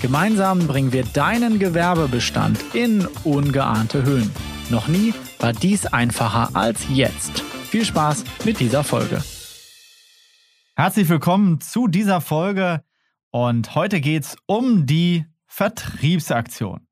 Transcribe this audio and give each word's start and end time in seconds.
Gemeinsam 0.00 0.66
bringen 0.66 0.92
wir 0.92 1.04
deinen 1.04 1.58
Gewerbebestand 1.58 2.74
in 2.74 3.06
ungeahnte 3.24 4.02
Höhen. 4.02 4.30
Noch 4.70 4.88
nie 4.88 5.12
war 5.38 5.52
dies 5.52 5.84
einfacher 5.84 6.56
als 6.56 6.86
jetzt. 6.88 7.40
Viel 7.40 7.84
Spaß 7.84 8.24
mit 8.46 8.60
dieser 8.60 8.82
Folge. 8.82 9.22
Herzlich 10.74 11.10
willkommen 11.10 11.60
zu 11.60 11.86
dieser 11.86 12.22
Folge 12.22 12.82
und 13.30 13.74
heute 13.74 14.00
geht 14.00 14.24
es 14.24 14.36
um 14.46 14.86
die 14.86 15.26
Vertriebsaktion. 15.44 16.86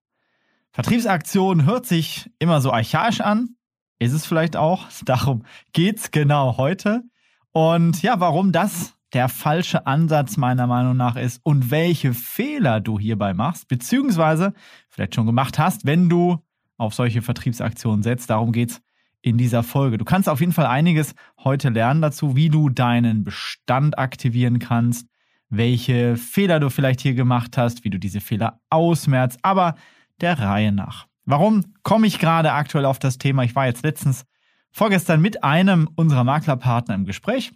Vertriebsaktion 0.72 1.64
hört 1.64 1.86
sich 1.86 2.30
immer 2.38 2.60
so 2.60 2.72
archaisch 2.72 3.22
an, 3.22 3.56
ist 3.98 4.12
es 4.12 4.26
vielleicht 4.26 4.54
auch. 4.54 4.84
Darum 5.06 5.46
geht 5.72 5.96
es 5.96 6.10
genau 6.10 6.58
heute. 6.58 7.04
Und 7.52 8.02
ja, 8.02 8.20
warum 8.20 8.52
das 8.52 8.97
der 9.12 9.28
falsche 9.28 9.86
Ansatz 9.86 10.36
meiner 10.36 10.66
Meinung 10.66 10.96
nach 10.96 11.16
ist 11.16 11.40
und 11.42 11.70
welche 11.70 12.12
Fehler 12.12 12.80
du 12.80 12.98
hierbei 12.98 13.34
machst, 13.34 13.68
beziehungsweise 13.68 14.52
vielleicht 14.88 15.14
schon 15.14 15.26
gemacht 15.26 15.58
hast, 15.58 15.86
wenn 15.86 16.08
du 16.08 16.38
auf 16.76 16.94
solche 16.94 17.22
Vertriebsaktionen 17.22 18.02
setzt. 18.02 18.30
Darum 18.30 18.52
geht's 18.52 18.80
in 19.20 19.36
dieser 19.36 19.62
Folge. 19.62 19.98
Du 19.98 20.04
kannst 20.04 20.28
auf 20.28 20.40
jeden 20.40 20.52
Fall 20.52 20.66
einiges 20.66 21.14
heute 21.42 21.70
lernen 21.70 22.02
dazu, 22.02 22.36
wie 22.36 22.50
du 22.50 22.68
deinen 22.68 23.24
Bestand 23.24 23.98
aktivieren 23.98 24.58
kannst, 24.58 25.08
welche 25.48 26.16
Fehler 26.16 26.60
du 26.60 26.70
vielleicht 26.70 27.00
hier 27.00 27.14
gemacht 27.14 27.58
hast, 27.58 27.84
wie 27.84 27.90
du 27.90 27.98
diese 27.98 28.20
Fehler 28.20 28.60
ausmerzt, 28.70 29.38
aber 29.42 29.74
der 30.20 30.38
Reihe 30.38 30.72
nach. 30.72 31.06
Warum 31.24 31.74
komme 31.82 32.06
ich 32.06 32.18
gerade 32.18 32.52
aktuell 32.52 32.84
auf 32.84 32.98
das 32.98 33.18
Thema? 33.18 33.42
Ich 33.42 33.54
war 33.54 33.66
jetzt 33.66 33.82
letztens 33.82 34.24
vorgestern 34.70 35.20
mit 35.20 35.42
einem 35.42 35.88
unserer 35.96 36.24
Maklerpartner 36.24 36.94
im 36.94 37.04
Gespräch 37.04 37.52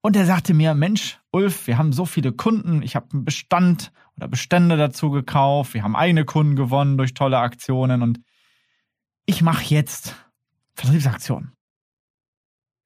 und 0.00 0.16
er 0.16 0.26
sagte 0.26 0.54
mir, 0.54 0.74
Mensch, 0.74 1.18
Ulf, 1.32 1.66
wir 1.66 1.78
haben 1.78 1.92
so 1.92 2.06
viele 2.06 2.32
Kunden, 2.32 2.82
ich 2.82 2.94
habe 2.94 3.08
einen 3.12 3.24
Bestand 3.24 3.92
oder 4.16 4.28
Bestände 4.28 4.76
dazu 4.76 5.10
gekauft, 5.10 5.74
wir 5.74 5.82
haben 5.82 5.96
eigene 5.96 6.24
Kunden 6.24 6.56
gewonnen 6.56 6.96
durch 6.96 7.14
tolle 7.14 7.38
Aktionen 7.38 8.02
und 8.02 8.20
ich 9.26 9.42
mache 9.42 9.64
jetzt 9.64 10.14
Vertriebsaktionen. 10.74 11.52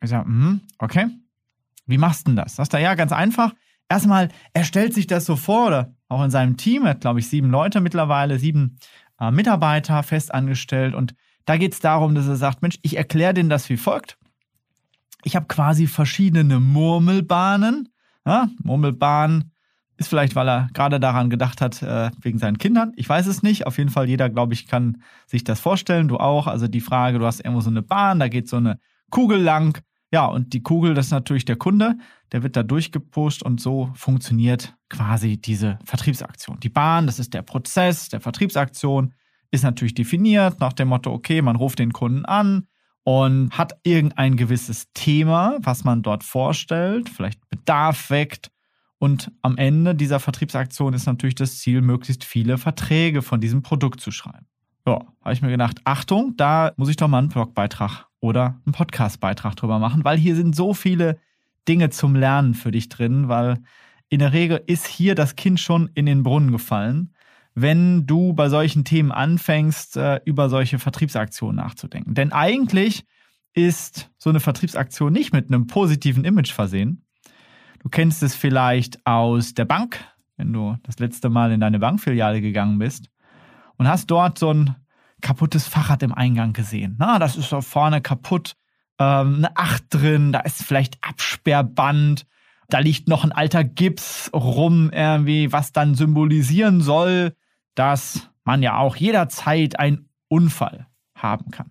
Ich 0.03 0.11
sage, 0.11 0.25
hm, 0.25 0.63
okay. 0.79 1.09
Wie 1.87 1.99
machst 1.99 2.27
du 2.27 2.31
denn 2.31 2.37
das? 2.37 2.57
Sagst 2.57 2.73
du, 2.73 2.81
ja, 2.81 2.95
ganz 2.95 3.13
einfach. 3.13 3.53
Erstmal, 3.89 4.29
er 4.53 4.65
stellt 4.65 4.95
sich 4.95 5.07
das 5.07 5.25
so 5.27 5.37
vor, 5.37 5.67
oder 5.67 5.95
auch 6.09 6.25
in 6.25 6.31
seinem 6.31 6.57
Team, 6.57 6.85
er 6.85 6.91
hat, 6.91 7.03
glaube 7.03 7.21
ich, 7.21 7.29
sieben 7.29 7.51
Leute 7.51 7.81
mittlerweile, 7.81 8.39
sieben 8.39 8.79
äh, 9.21 9.31
Mitarbeiter 9.31 10.03
festangestellt. 10.03 10.95
Und 10.95 11.15
da 11.45 11.57
geht 11.57 11.75
es 11.75 11.81
darum, 11.81 12.15
dass 12.15 12.27
er 12.27 12.37
sagt, 12.37 12.63
Mensch, 12.63 12.79
ich 12.83 12.97
erkläre 12.97 13.35
denen 13.35 13.51
das 13.51 13.69
wie 13.69 13.77
folgt 13.77 14.17
ich 15.25 15.37
habe 15.37 15.47
quasi 15.47 15.87
verschiedene 15.87 16.61
Murmelbahnen. 16.61 17.89
Ja, 18.27 18.49
Murmelbahn 18.63 19.51
ist 19.97 20.09
vielleicht, 20.09 20.35
weil 20.35 20.49
er 20.49 20.69
gerade 20.73 21.01
daran 21.01 21.31
gedacht 21.31 21.61
hat, 21.61 21.83
äh, 21.83 22.11
wegen 22.21 22.39
seinen 22.39 22.59
Kindern. 22.59 22.93
Ich 22.97 23.09
weiß 23.09 23.27
es 23.27 23.43
nicht. 23.43 23.67
Auf 23.67 23.79
jeden 23.79 23.91
Fall, 23.91 24.09
jeder, 24.09 24.29
glaube 24.31 24.55
ich, 24.55 24.67
kann 24.67 25.03
sich 25.27 25.45
das 25.45 25.61
vorstellen. 25.61 26.09
Du 26.09 26.19
auch. 26.19 26.47
Also 26.47 26.69
die 26.69 26.81
Frage, 26.81 27.19
du 27.19 27.27
hast 27.27 27.41
irgendwo 27.41 27.61
so 27.61 27.71
eine 27.71 27.83
Bahn, 27.83 28.19
da 28.19 28.29
geht 28.29 28.49
so 28.49 28.57
eine 28.57 28.79
Kugel 29.11 29.41
lang. 29.41 29.81
Ja, 30.13 30.27
und 30.27 30.53
die 30.53 30.63
Kugel, 30.63 30.95
das 30.95 31.07
ist 31.07 31.13
natürlich 31.13 31.47
der 31.47 31.57
Kunde, 31.57 31.97
der 32.33 32.43
wird 32.43 32.55
da 32.55 32.63
durchgepusht 32.63 33.43
und 33.43 33.61
so 33.61 33.91
funktioniert 33.95 34.75
quasi 34.91 35.39
diese 35.39 35.79
Vertriebsaktion. 35.85 36.61
Die 36.61 36.69
Bahn, 36.69 37.07
das 37.07 37.19
ist 37.19 37.33
der 37.33 37.41
Prozess 37.41 38.11
der 38.11 38.21
Vertriebsaktion, 38.21 39.15
ist 39.51 39.65
natürlich 39.65 39.95
definiert 39.95 40.61
nach 40.61 40.75
dem 40.75 40.89
Motto, 40.89 41.13
okay, 41.13 41.41
man 41.41 41.57
ruft 41.57 41.79
den 41.79 41.95
Kunden 41.95 42.27
an, 42.27 42.67
und 43.05 43.51
hat 43.57 43.79
irgendein 43.83 44.37
gewisses 44.37 44.87
Thema, 44.95 45.59
was 45.61 45.85
man 45.85 46.03
dort 46.03 46.23
vorstellt, 46.25 47.09
vielleicht 47.09 47.49
Bedarf 47.51 48.11
weckt. 48.11 48.51
Und 48.99 49.33
am 49.43 49.57
Ende 49.57 49.97
dieser 49.97 50.21
Vertriebsaktion 50.21 50.95
ist 50.95 51.07
natürlich 51.07 51.35
das 51.35 51.59
Ziel, 51.59 51.81
möglichst 51.83 52.23
viele 52.25 52.59
Verträge 52.59 53.23
von 53.23 53.41
diesem 53.41 53.63
Produkt 53.63 54.01
zu 54.01 54.13
schreiben. 54.13 54.47
Ja, 54.87 55.01
habe 55.23 55.33
ich 55.33 55.43
mir 55.43 55.51
gedacht, 55.51 55.81
Achtung, 55.85 56.35
da 56.37 56.73
muss 56.77 56.89
ich 56.89 56.97
doch 56.97 57.09
mal 57.09 57.19
einen 57.19 57.29
Blogbeitrag 57.29 58.07
oder 58.21 58.61
einen 58.65 58.73
Podcastbeitrag 58.73 59.57
drüber 59.57 59.79
machen, 59.81 60.05
weil 60.05 60.19
hier 60.19 60.37
sind 60.37 60.55
so 60.55 60.75
viele 60.75 61.19
Dinge 61.69 61.91
zum 61.91 62.15
Lernen 62.15 62.55
für 62.55 62.71
dich 62.71 62.89
drin, 62.89 63.29
weil 63.29 63.59
in 64.09 64.21
der 64.21 64.33
Regel 64.33 64.63
ist 64.67 64.87
hier 64.87 65.15
das 65.15 65.37
Kind 65.37 65.59
schon 65.59 65.91
in 65.95 66.07
den 66.07 66.23
Brunnen 66.23 66.53
gefallen 66.53 67.12
wenn 67.55 68.07
du 68.07 68.33
bei 68.33 68.49
solchen 68.49 68.85
Themen 68.85 69.13
anfängst, 69.13 69.97
äh, 69.97 70.21
über 70.25 70.49
solche 70.49 70.79
Vertriebsaktionen 70.79 71.57
nachzudenken. 71.57 72.15
Denn 72.15 72.33
eigentlich 72.33 73.05
ist 73.55 74.11
so 74.19 74.31
eine 74.31 74.41
Vertriebsaktion 74.41 75.13
nicht 75.13 75.33
mit 75.33 75.49
einem 75.49 75.67
positiven 75.67 76.25
Image 76.25 76.53
versehen. 76.53 77.05
Du 77.83 77.89
kennst 77.89 78.23
es 78.23 78.35
vielleicht 78.35 79.07
aus 79.07 79.55
der 79.55 79.65
Bank, 79.65 80.01
wenn 80.37 80.53
du 80.53 80.77
das 80.85 80.99
letzte 80.99 81.29
Mal 81.29 81.53
in 81.53 81.61
deine 81.61 81.79
Bankfiliale 81.79 82.41
gegangen 82.41 82.79
bist 82.79 83.11
und 83.77 83.89
hast 83.89 84.11
dort 84.11 84.39
so 84.39 84.53
ein 84.53 84.77
kaputtes 85.21 85.67
Fahrrad 85.69 86.03
im 86.03 86.15
Eingang 86.15 86.53
gesehen. 86.53 86.97
Na, 86.99 87.19
das 87.19 87.37
ist 87.37 87.53
da 87.53 87.61
vorne 87.61 88.01
kaputt, 88.01 88.55
ähm, 88.99 89.37
eine 89.37 89.57
Acht 89.57 89.85
drin, 89.91 90.33
da 90.33 90.41
ist 90.41 90.63
vielleicht 90.65 90.99
Absperrband, 91.03 92.27
da 92.69 92.79
liegt 92.79 93.09
noch 93.09 93.25
ein 93.25 93.33
alter 93.33 93.65
Gips 93.65 94.31
rum, 94.33 94.91
irgendwie, 94.93 95.53
was 95.53 95.73
dann 95.73 95.95
symbolisieren 95.95 96.81
soll, 96.81 97.35
dass 97.75 98.29
man 98.45 98.63
ja 98.63 98.79
auch 98.79 98.97
jederzeit 98.97 99.79
einen 99.79 100.09
Unfall 100.29 100.87
haben 101.17 101.51
kann. 101.51 101.71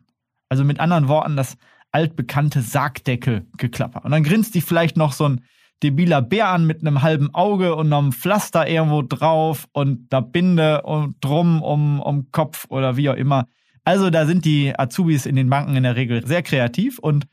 Also 0.50 0.64
mit 0.64 0.80
anderen 0.80 1.08
Worten, 1.08 1.36
das 1.36 1.58
altbekannte 1.92 2.62
Sargdeckelgeklapper. 2.62 4.06
Und 4.06 4.12
dann 4.12 4.24
grinst 4.24 4.56
dich 4.56 4.64
vielleicht 4.64 4.98
noch 4.98 5.14
so 5.14 5.28
ein 5.28 5.42
debiler 5.84 6.22
Bär 6.22 6.50
an 6.50 6.66
mit 6.66 6.82
einem 6.82 7.02
halben 7.02 7.34
Auge 7.34 7.76
und 7.76 7.92
einem 7.92 8.12
Pflaster 8.12 8.68
irgendwo 8.68 9.02
drauf 9.02 9.68
und 9.74 10.14
einer 10.14 10.22
Binde 10.22 10.84
und 10.84 11.16
drum 11.22 11.62
um, 11.62 12.00
um 12.00 12.32
Kopf 12.32 12.66
oder 12.70 12.98
wie 12.98 13.10
auch 13.10 13.16
immer. 13.16 13.48
Also 13.84 14.10
da 14.10 14.26
sind 14.26 14.46
die 14.46 14.78
Azubis 14.78 15.26
in 15.26 15.36
den 15.36 15.50
Banken 15.50 15.76
in 15.76 15.84
der 15.84 15.96
Regel 15.96 16.26
sehr 16.26 16.44
kreativ 16.44 17.00
und 17.00 17.26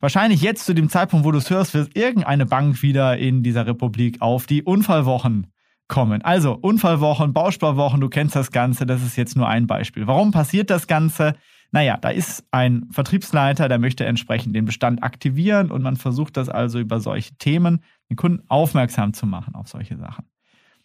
wahrscheinlich 0.00 0.42
jetzt 0.42 0.66
zu 0.66 0.74
dem 0.74 0.88
Zeitpunkt, 0.90 1.24
wo 1.24 1.30
du 1.30 1.38
es 1.38 1.50
hörst, 1.50 1.72
wird 1.72 1.96
irgendeine 1.96 2.46
Bank 2.46 2.82
wieder 2.82 3.16
in 3.16 3.42
dieser 3.42 3.66
Republik 3.66 4.20
auf 4.20 4.46
die 4.46 4.62
Unfallwochen 4.62 5.46
kommen. 5.88 6.22
Also 6.22 6.54
Unfallwochen, 6.54 7.32
Bausparwochen, 7.32 8.00
du 8.00 8.08
kennst 8.08 8.36
das 8.36 8.50
Ganze, 8.50 8.86
das 8.86 9.02
ist 9.02 9.16
jetzt 9.16 9.36
nur 9.36 9.48
ein 9.48 9.66
Beispiel. 9.66 10.06
Warum 10.06 10.30
passiert 10.30 10.70
das 10.70 10.86
Ganze? 10.86 11.34
Naja, 11.72 11.96
da 11.96 12.10
ist 12.10 12.44
ein 12.52 12.86
Vertriebsleiter, 12.90 13.68
der 13.68 13.78
möchte 13.78 14.04
entsprechend 14.04 14.54
den 14.54 14.64
Bestand 14.64 15.02
aktivieren 15.02 15.70
und 15.70 15.82
man 15.82 15.96
versucht 15.96 16.36
das 16.36 16.48
also 16.48 16.78
über 16.78 17.00
solche 17.00 17.34
Themen, 17.34 17.80
den 18.08 18.16
Kunden 18.16 18.44
aufmerksam 18.48 19.12
zu 19.12 19.26
machen 19.26 19.54
auf 19.54 19.68
solche 19.68 19.96
Sachen. 19.96 20.24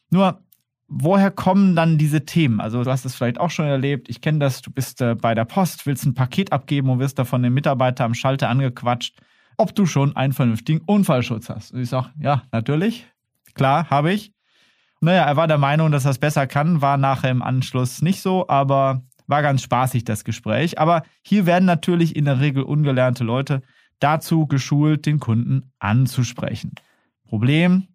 Nur, 0.09 0.41
woher 0.87 1.31
kommen 1.31 1.75
dann 1.75 1.97
diese 1.97 2.25
Themen? 2.25 2.59
Also 2.59 2.83
du 2.83 2.89
hast 2.89 3.05
es 3.05 3.15
vielleicht 3.15 3.39
auch 3.39 3.51
schon 3.51 3.65
erlebt, 3.65 4.09
ich 4.09 4.21
kenne 4.21 4.39
das, 4.39 4.61
du 4.61 4.71
bist 4.71 5.01
äh, 5.01 5.15
bei 5.15 5.35
der 5.35 5.45
Post, 5.45 5.85
willst 5.85 6.05
ein 6.05 6.15
Paket 6.15 6.51
abgeben 6.51 6.89
und 6.89 6.99
wirst 6.99 7.19
da 7.19 7.23
von 7.23 7.43
dem 7.43 7.53
Mitarbeiter 7.53 8.03
am 8.03 8.15
Schalter 8.15 8.49
angequatscht, 8.49 9.21
ob 9.57 9.75
du 9.75 9.85
schon 9.85 10.15
einen 10.15 10.33
vernünftigen 10.33 10.81
Unfallschutz 10.85 11.49
hast. 11.49 11.71
Und 11.71 11.81
ich 11.81 11.89
sage, 11.89 12.09
ja, 12.19 12.43
natürlich, 12.51 13.05
klar, 13.53 13.89
habe 13.89 14.11
ich. 14.11 14.33
Naja, 15.01 15.23
er 15.23 15.37
war 15.37 15.47
der 15.47 15.57
Meinung, 15.57 15.91
dass 15.91 16.05
er 16.05 16.11
es 16.11 16.19
besser 16.19 16.45
kann, 16.47 16.81
war 16.81 16.97
nachher 16.97 17.31
im 17.31 17.41
Anschluss 17.41 18.01
nicht 18.01 18.21
so, 18.21 18.47
aber 18.49 19.03
war 19.27 19.41
ganz 19.41 19.61
spaßig 19.61 20.03
das 20.03 20.23
Gespräch. 20.23 20.79
Aber 20.79 21.03
hier 21.21 21.45
werden 21.45 21.65
natürlich 21.65 22.15
in 22.15 22.25
der 22.25 22.39
Regel 22.39 22.63
ungelernte 22.63 23.23
Leute 23.23 23.61
dazu 23.99 24.47
geschult, 24.47 25.05
den 25.05 25.19
Kunden 25.19 25.71
anzusprechen. 25.79 26.73
Problem, 27.27 27.87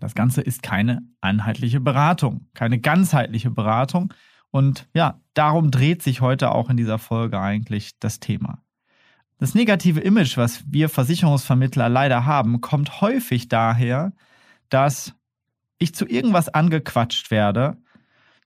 das 0.00 0.14
Ganze 0.14 0.40
ist 0.40 0.62
keine 0.62 1.02
einheitliche 1.20 1.80
Beratung, 1.80 2.46
keine 2.54 2.78
ganzheitliche 2.78 3.50
Beratung. 3.50 4.14
Und 4.50 4.88
ja, 4.94 5.20
darum 5.34 5.70
dreht 5.70 6.02
sich 6.02 6.20
heute 6.20 6.52
auch 6.52 6.70
in 6.70 6.76
dieser 6.76 6.98
Folge 6.98 7.38
eigentlich 7.40 7.98
das 7.98 8.20
Thema. 8.20 8.62
Das 9.38 9.54
negative 9.54 10.00
Image, 10.00 10.36
was 10.36 10.64
wir 10.66 10.88
Versicherungsvermittler 10.88 11.88
leider 11.88 12.24
haben, 12.24 12.60
kommt 12.60 13.00
häufig 13.00 13.48
daher, 13.48 14.12
dass 14.68 15.14
ich 15.78 15.94
zu 15.94 16.06
irgendwas 16.06 16.48
angequatscht 16.48 17.30
werde, 17.30 17.76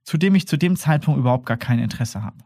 zu 0.04 0.18
dem 0.18 0.34
ich 0.34 0.46
zu 0.46 0.56
dem 0.56 0.76
Zeitpunkt 0.76 1.18
überhaupt 1.18 1.46
gar 1.46 1.56
kein 1.56 1.78
Interesse 1.78 2.22
habe. 2.22 2.38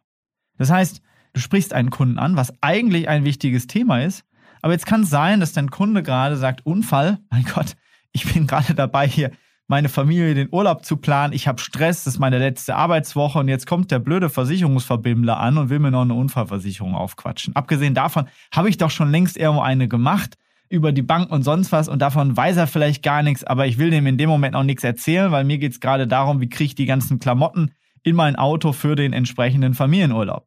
Das 0.59 0.71
heißt, 0.71 1.03
du 1.33 1.41
sprichst 1.41 1.73
einen 1.73 1.91
Kunden 1.91 2.19
an, 2.19 2.37
was 2.37 2.53
eigentlich 2.61 3.09
ein 3.09 3.25
wichtiges 3.25 3.67
Thema 3.67 4.03
ist, 4.03 4.25
aber 4.62 4.73
jetzt 4.73 4.87
kann 4.87 5.03
es 5.03 5.11
sein, 5.11 5.41
dass 5.41 5.53
dein 5.53 5.71
Kunde 5.71 6.03
gerade 6.03 6.37
sagt, 6.37 6.65
Unfall, 6.65 7.19
mein 7.31 7.44
Gott, 7.44 7.77
ich 8.12 8.33
bin 8.33 8.47
gerade 8.47 8.75
dabei, 8.75 9.06
hier 9.06 9.31
meine 9.69 9.88
Familie 9.88 10.35
den 10.35 10.49
Urlaub 10.53 10.85
zu 10.85 10.97
planen. 10.97 11.33
Ich 11.33 11.49
habe 11.49 11.61
Stress, 11.61 12.05
das 12.05 12.15
ist 12.15 12.21
meine 12.21 12.38
letzte 12.38 12.77
Arbeitswoche 12.77 13.38
und 13.41 13.49
jetzt 13.49 13.67
kommt 13.67 13.91
der 13.91 13.99
blöde 13.99 14.31
Versicherungsverbimmler 14.31 15.38
an 15.38 15.59
und 15.59 15.71
will 15.71 15.81
mir 15.81 15.91
noch 15.91 16.03
eine 16.03 16.15
Unfallversicherung 16.15 16.94
aufquatschen. 16.94 17.56
Abgesehen 17.56 17.94
davon 17.94 18.29
habe 18.55 18.69
ich 18.69 18.79
doch 18.79 18.91
schon 18.91 19.11
längst 19.11 19.37
irgendwo 19.37 19.62
eine 19.62 19.88
gemacht 19.88 20.37
über 20.68 20.92
die 20.92 21.02
Bank 21.02 21.30
und 21.30 21.42
sonst 21.42 21.72
was 21.72 21.88
und 21.88 22.00
davon 22.00 22.36
weiß 22.36 22.56
er 22.56 22.66
vielleicht 22.66 23.02
gar 23.02 23.22
nichts, 23.22 23.44
aber 23.44 23.66
ich 23.66 23.78
will 23.78 23.90
dem 23.90 24.06
in 24.06 24.18
dem 24.18 24.28
Moment 24.28 24.56
auch 24.56 24.62
nichts 24.62 24.84
erzählen, 24.84 25.30
weil 25.30 25.44
mir 25.44 25.58
geht 25.58 25.72
es 25.72 25.80
gerade 25.80 26.06
darum, 26.06 26.40
wie 26.40 26.48
kriege 26.48 26.66
ich 26.66 26.74
die 26.74 26.86
ganzen 26.86 27.18
Klamotten 27.18 27.72
in 28.02 28.16
mein 28.16 28.36
Auto 28.36 28.72
für 28.72 28.96
den 28.96 29.12
entsprechenden 29.12 29.74
Familienurlaub. 29.74 30.46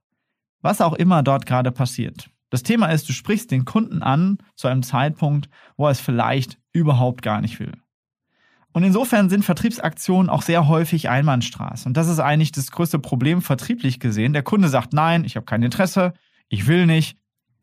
Was 0.62 0.82
auch 0.82 0.94
immer 0.94 1.24
dort 1.24 1.46
gerade 1.46 1.72
passiert. 1.72 2.30
Das 2.50 2.64
Thema 2.64 2.88
ist, 2.88 3.08
du 3.08 3.14
sprichst 3.14 3.52
den 3.52 3.66
Kunden 3.66 4.02
an 4.02 4.40
zu 4.56 4.68
einem 4.68 4.84
Zeitpunkt, 4.84 5.50
wo 5.78 5.86
er 5.86 5.92
es 5.92 6.00
vielleicht 6.00 6.58
überhaupt 6.74 7.22
gar 7.22 7.42
nicht 7.42 7.60
will. 7.60 7.74
Und 8.72 8.84
insofern 8.84 9.30
sind 9.30 9.46
Vertriebsaktionen 9.46 10.30
auch 10.30 10.42
sehr 10.42 10.68
häufig 10.68 11.10
Einbahnstraße. 11.10 11.88
Und 11.88 11.98
das 11.98 12.08
ist 12.08 12.20
eigentlich 12.20 12.52
das 12.52 12.72
größte 12.72 13.00
Problem 13.00 13.42
vertrieblich 13.42 14.00
gesehen. 14.00 14.34
Der 14.34 14.44
Kunde 14.44 14.70
sagt, 14.70 14.94
nein, 14.94 15.26
ich 15.26 15.36
habe 15.36 15.46
kein 15.46 15.64
Interesse, 15.64 16.14
ich 16.50 16.68
will 16.68 16.86
nicht. 16.86 17.18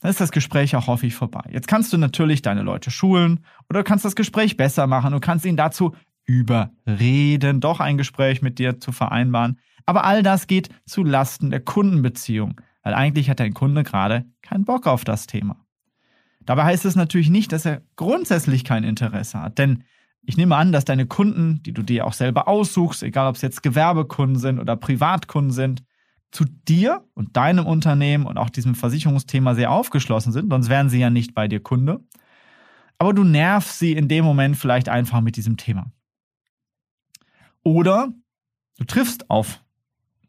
Dann 0.06 0.12
ist 0.12 0.20
das 0.20 0.30
Gespräch 0.30 0.76
auch 0.76 0.86
häufig 0.86 1.16
vorbei. 1.16 1.42
Jetzt 1.50 1.66
kannst 1.66 1.92
du 1.92 1.98
natürlich 1.98 2.40
deine 2.40 2.62
Leute 2.62 2.92
schulen 2.92 3.40
oder 3.68 3.80
du 3.80 3.84
kannst 3.84 4.04
das 4.04 4.14
Gespräch 4.14 4.56
besser 4.56 4.86
machen. 4.86 5.10
Du 5.10 5.18
kannst 5.18 5.44
ihn 5.44 5.56
dazu 5.56 5.96
überreden, 6.24 7.58
doch 7.58 7.80
ein 7.80 7.98
Gespräch 7.98 8.40
mit 8.40 8.60
dir 8.60 8.78
zu 8.78 8.92
vereinbaren. 8.92 9.58
Aber 9.84 10.04
all 10.04 10.22
das 10.22 10.46
geht 10.46 10.68
zu 10.84 11.02
Lasten 11.02 11.50
der 11.50 11.58
Kundenbeziehung, 11.58 12.60
weil 12.84 12.94
eigentlich 12.94 13.28
hat 13.28 13.40
dein 13.40 13.52
Kunde 13.52 13.82
gerade 13.82 14.26
keinen 14.42 14.64
Bock 14.64 14.86
auf 14.86 15.02
das 15.02 15.26
Thema. 15.26 15.66
Dabei 16.38 16.62
heißt 16.62 16.84
es 16.84 16.94
natürlich 16.94 17.28
nicht, 17.28 17.50
dass 17.50 17.66
er 17.66 17.82
grundsätzlich 17.96 18.62
kein 18.62 18.84
Interesse 18.84 19.42
hat, 19.42 19.58
denn 19.58 19.82
ich 20.22 20.36
nehme 20.36 20.54
an, 20.54 20.70
dass 20.70 20.84
deine 20.84 21.06
Kunden, 21.06 21.64
die 21.64 21.72
du 21.72 21.82
dir 21.82 22.06
auch 22.06 22.12
selber 22.12 22.46
aussuchst, 22.46 23.02
egal 23.02 23.26
ob 23.26 23.34
es 23.34 23.42
jetzt 23.42 23.64
Gewerbekunden 23.64 24.38
sind 24.38 24.60
oder 24.60 24.76
Privatkunden 24.76 25.50
sind, 25.50 25.82
zu 26.36 26.44
dir 26.44 27.02
und 27.14 27.36
deinem 27.36 27.66
Unternehmen 27.66 28.26
und 28.26 28.36
auch 28.36 28.50
diesem 28.50 28.74
Versicherungsthema 28.74 29.54
sehr 29.54 29.72
aufgeschlossen 29.72 30.32
sind, 30.32 30.50
sonst 30.50 30.68
wären 30.68 30.90
sie 30.90 31.00
ja 31.00 31.08
nicht 31.08 31.34
bei 31.34 31.48
dir 31.48 31.60
Kunde. 31.60 32.00
Aber 32.98 33.14
du 33.14 33.24
nervst 33.24 33.78
sie 33.78 33.92
in 33.92 34.06
dem 34.06 34.24
Moment 34.24 34.56
vielleicht 34.56 34.90
einfach 34.90 35.22
mit 35.22 35.36
diesem 35.36 35.56
Thema. 35.56 35.90
Oder 37.62 38.12
du 38.78 38.84
triffst 38.84 39.30
auf 39.30 39.62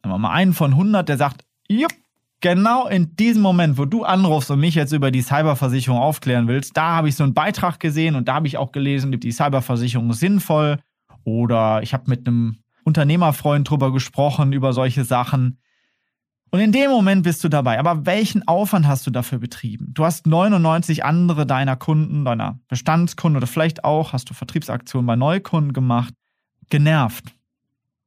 mal 0.04 0.32
einen 0.32 0.54
von 0.54 0.72
100, 0.72 1.10
der 1.10 1.18
sagt, 1.18 1.44
jupp, 1.68 1.92
genau 2.40 2.88
in 2.88 3.18
diesem 3.18 3.42
Moment, 3.42 3.78
wo 3.78 3.84
du 3.84 4.06
anrufst 4.06 4.50
und 4.50 4.62
mich 4.62 4.76
jetzt 4.76 4.94
über 4.94 5.12
die 5.12 5.22
Cyberversicherung 5.22 6.00
aufklären 6.00 6.48
willst, 6.48 6.78
da 6.78 6.96
habe 6.96 7.10
ich 7.10 7.18
so 7.18 7.26
einen 7.26 7.34
Beitrag 7.34 7.82
gesehen 7.82 8.16
und 8.16 8.30
da 8.30 8.36
habe 8.36 8.48
ich 8.48 8.58
auch 8.58 8.72
gelesen, 8.72 9.12
die 9.12 9.32
Cyberversicherung 9.34 10.10
ist 10.12 10.20
sinnvoll. 10.20 10.80
Oder 11.26 11.84
ich 11.84 11.94
habe 11.94 12.06
mit 12.08 12.26
einem 12.26 12.60
Unternehmerfreund 12.86 13.70
drüber 13.70 13.92
gesprochen, 13.92 14.54
über 14.54 14.72
solche 14.72 15.04
Sachen. 15.04 15.60
Und 16.50 16.60
in 16.62 16.72
dem 16.72 16.90
Moment 16.90 17.24
bist 17.24 17.44
du 17.44 17.50
dabei. 17.50 17.80
Aber 17.80 18.06
welchen 18.06 18.48
Aufwand 18.48 18.88
hast 18.88 19.06
du 19.06 19.12
dafür 19.12 19.40
betrieben? 19.40 19.92
Du 19.94 20.06
hast 20.06 20.28
99 20.28 21.04
andere 21.04 21.46
deiner 21.46 21.76
Kunden, 21.76 22.24
deiner 22.24 22.60
Bestandskunden 22.68 23.38
oder 23.38 23.48
vielleicht 23.48 23.84
auch 23.84 24.14
hast 24.14 24.30
du 24.30 24.34
Vertriebsaktionen 24.34 25.06
bei 25.06 25.16
Neukunden 25.16 25.74
gemacht, 25.74 26.14
genervt. 26.70 27.26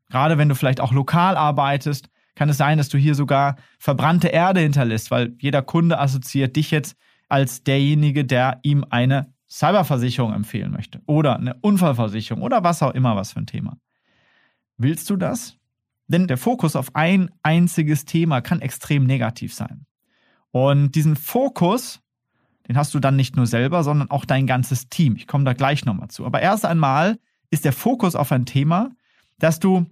Gerade 0.08 0.38
wenn 0.38 0.48
du 0.48 0.54
vielleicht 0.54 0.80
auch 0.80 0.92
lokal 0.92 1.36
arbeitest, 1.36 2.08
kann 2.34 2.48
es 2.48 2.56
sein, 2.56 2.78
dass 2.78 2.88
du 2.88 2.96
hier 2.96 3.14
sogar 3.14 3.56
verbrannte 3.78 4.28
Erde 4.28 4.60
hinterlässt, 4.60 5.10
weil 5.10 5.34
jeder 5.38 5.62
Kunde 5.62 5.98
assoziiert 5.98 6.56
dich 6.56 6.70
jetzt 6.70 6.96
als 7.28 7.62
derjenige, 7.62 8.24
der 8.24 8.58
ihm 8.62 8.84
eine 8.88 9.32
Cyberversicherung 9.48 10.32
empfehlen 10.32 10.72
möchte 10.72 11.00
oder 11.06 11.36
eine 11.36 11.54
Unfallversicherung 11.60 12.42
oder 12.42 12.64
was 12.64 12.82
auch 12.82 12.94
immer 12.94 13.16
was 13.16 13.32
für 13.32 13.40
ein 13.40 13.46
Thema. 13.46 13.76
Willst 14.78 15.10
du 15.10 15.16
das? 15.16 15.59
Denn 16.10 16.26
der 16.26 16.38
Fokus 16.38 16.74
auf 16.74 16.96
ein 16.96 17.30
einziges 17.44 18.04
Thema 18.04 18.40
kann 18.40 18.60
extrem 18.60 19.04
negativ 19.04 19.54
sein. 19.54 19.86
Und 20.50 20.96
diesen 20.96 21.14
Fokus, 21.14 22.00
den 22.68 22.76
hast 22.76 22.92
du 22.94 22.98
dann 22.98 23.14
nicht 23.14 23.36
nur 23.36 23.46
selber, 23.46 23.84
sondern 23.84 24.10
auch 24.10 24.24
dein 24.24 24.48
ganzes 24.48 24.88
Team. 24.88 25.14
Ich 25.14 25.28
komme 25.28 25.44
da 25.44 25.52
gleich 25.52 25.84
nochmal 25.84 26.08
zu. 26.08 26.26
Aber 26.26 26.40
erst 26.40 26.66
einmal 26.66 27.18
ist 27.50 27.64
der 27.64 27.72
Fokus 27.72 28.16
auf 28.16 28.32
ein 28.32 28.44
Thema, 28.44 28.90
dass 29.38 29.60
du 29.60 29.86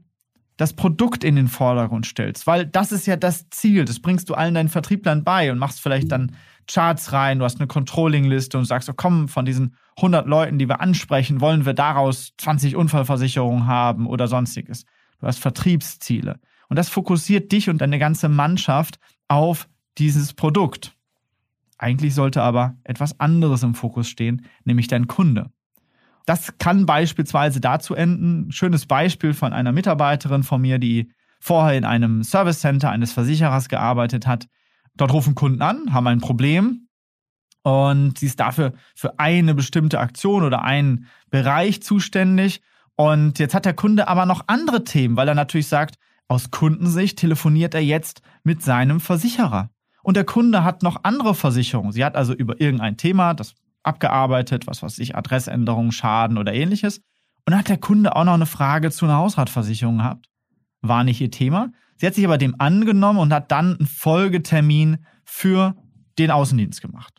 das 0.57 0.73
Produkt 0.73 1.23
in 1.23 1.37
den 1.37 1.47
Vordergrund 1.47 2.05
stellst, 2.05 2.49
weil 2.49 2.67
das 2.67 2.91
ist 2.91 3.07
ja 3.07 3.15
das 3.15 3.49
Ziel. 3.51 3.85
Das 3.85 4.01
bringst 4.01 4.29
du 4.29 4.35
allen 4.35 4.55
deinen 4.55 4.69
Vertrieblern 4.69 5.23
bei 5.23 5.53
und 5.53 5.59
machst 5.59 5.81
vielleicht 5.81 6.11
dann 6.11 6.33
Charts 6.67 7.13
rein, 7.13 7.39
du 7.39 7.45
hast 7.45 7.61
eine 7.61 7.69
Controlling-Liste 7.69 8.59
und 8.59 8.65
sagst, 8.65 8.91
oh 8.91 8.95
komm, 8.95 9.29
von 9.29 9.45
diesen 9.45 9.77
100 9.99 10.27
Leuten, 10.27 10.59
die 10.59 10.69
wir 10.69 10.81
ansprechen, 10.81 11.41
wollen 11.41 11.65
wir 11.65 11.75
daraus 11.75 12.33
20 12.39 12.75
Unfallversicherungen 12.75 13.69
haben 13.69 14.09
oder 14.09 14.27
sonstiges. 14.27 14.85
Du 15.21 15.27
hast 15.27 15.39
Vertriebsziele. 15.39 16.39
Und 16.69 16.77
das 16.77 16.89
fokussiert 16.89 17.51
dich 17.53 17.71
und 17.71 17.81
deine 17.81 17.99
ganze 17.99 18.29
Mannschaft 18.29 18.99
auf 19.27 19.69
dieses 19.97 20.35
Produkt. 20.35 20.95
Eigentlich 21.79 22.15
sollte 22.15 22.43
aber 22.43 22.77
etwas 22.85 23.19
anderes 23.21 23.63
im 23.63 23.75
Fokus 23.75 24.09
stehen, 24.09 24.47
nämlich 24.65 24.89
dein 24.89 25.07
Kunde. 25.07 25.51
Das 26.27 26.59
kann 26.59 26.85
beispielsweise 26.85 27.61
dazu 27.61 27.95
enden, 27.95 28.53
schönes 28.53 28.87
Beispiel 28.87 29.33
von 29.33 29.53
einer 29.53 29.73
Mitarbeiterin 29.73 30.43
von 30.43 30.61
mir, 30.61 30.79
die 30.79 31.11
vorher 31.41 31.79
in 31.79 31.85
einem 31.85 32.23
Service 32.23 32.61
Center 32.61 32.91
eines 32.91 33.13
Versicherers 33.13 33.69
gearbeitet 33.69 34.27
hat. 34.27 34.49
Dort 34.97 35.13
rufen 35.13 35.35
Kunden 35.35 35.63
an, 35.63 35.93
haben 35.93 36.07
ein 36.09 36.21
Problem 36.21 36.89
und 37.63 38.19
sie 38.19 38.27
ist 38.27 38.41
dafür 38.41 38.73
für 38.95 39.19
eine 39.19 39.55
bestimmte 39.55 40.01
Aktion 40.01 40.43
oder 40.43 40.63
einen 40.63 41.07
Bereich 41.31 41.83
zuständig 41.83 42.61
und 43.01 43.39
jetzt 43.39 43.55
hat 43.55 43.65
der 43.65 43.75
Kunde 43.75 44.09
aber 44.09 44.27
noch 44.27 44.43
andere 44.49 44.83
Themen, 44.83 45.17
weil 45.17 45.29
er 45.29 45.37
natürlich 45.37 45.69
sagt, 45.69 45.99
aus 46.27 46.51
Kundensicht 46.51 47.17
telefoniert 47.17 47.73
er 47.75 47.81
jetzt 47.81 48.23
mit 48.43 48.61
seinem 48.61 48.99
Versicherer. 48.99 49.71
Und 50.03 50.17
der 50.17 50.25
Kunde 50.25 50.65
hat 50.65 50.83
noch 50.83 51.05
andere 51.05 51.37
Versicherungen. 51.37 51.93
Sie 51.93 52.05
hat 52.05 52.17
also 52.17 52.35
über 52.35 52.61
irgendein 52.61 52.97
Thema 52.97 53.35
das 53.35 53.55
abgearbeitet, 53.85 54.67
was 54.67 54.83
weiß 54.83 54.99
ich, 54.99 55.15
Adressänderung, 55.15 55.93
Schaden 55.93 56.39
oder 56.39 56.53
ähnliches. 56.53 57.01
Und 57.47 57.57
hat 57.57 57.69
der 57.69 57.79
Kunde 57.79 58.17
auch 58.17 58.25
noch 58.25 58.35
eine 58.35 58.47
Frage 58.47 58.91
zu 58.91 59.05
einer 59.05 59.19
Hausratversicherung 59.19 59.99
gehabt. 59.99 60.27
War 60.81 61.05
nicht 61.05 61.21
ihr 61.21 61.31
Thema. 61.31 61.71
Sie 61.99 62.07
hat 62.07 62.15
sich 62.15 62.25
aber 62.25 62.37
dem 62.37 62.57
angenommen 62.59 63.21
und 63.21 63.33
hat 63.33 63.53
dann 63.53 63.77
einen 63.77 63.87
Folgetermin 63.87 65.07
für 65.25 65.77
den 66.19 66.33
Außendienst 66.33 66.83
gemacht. 66.83 67.15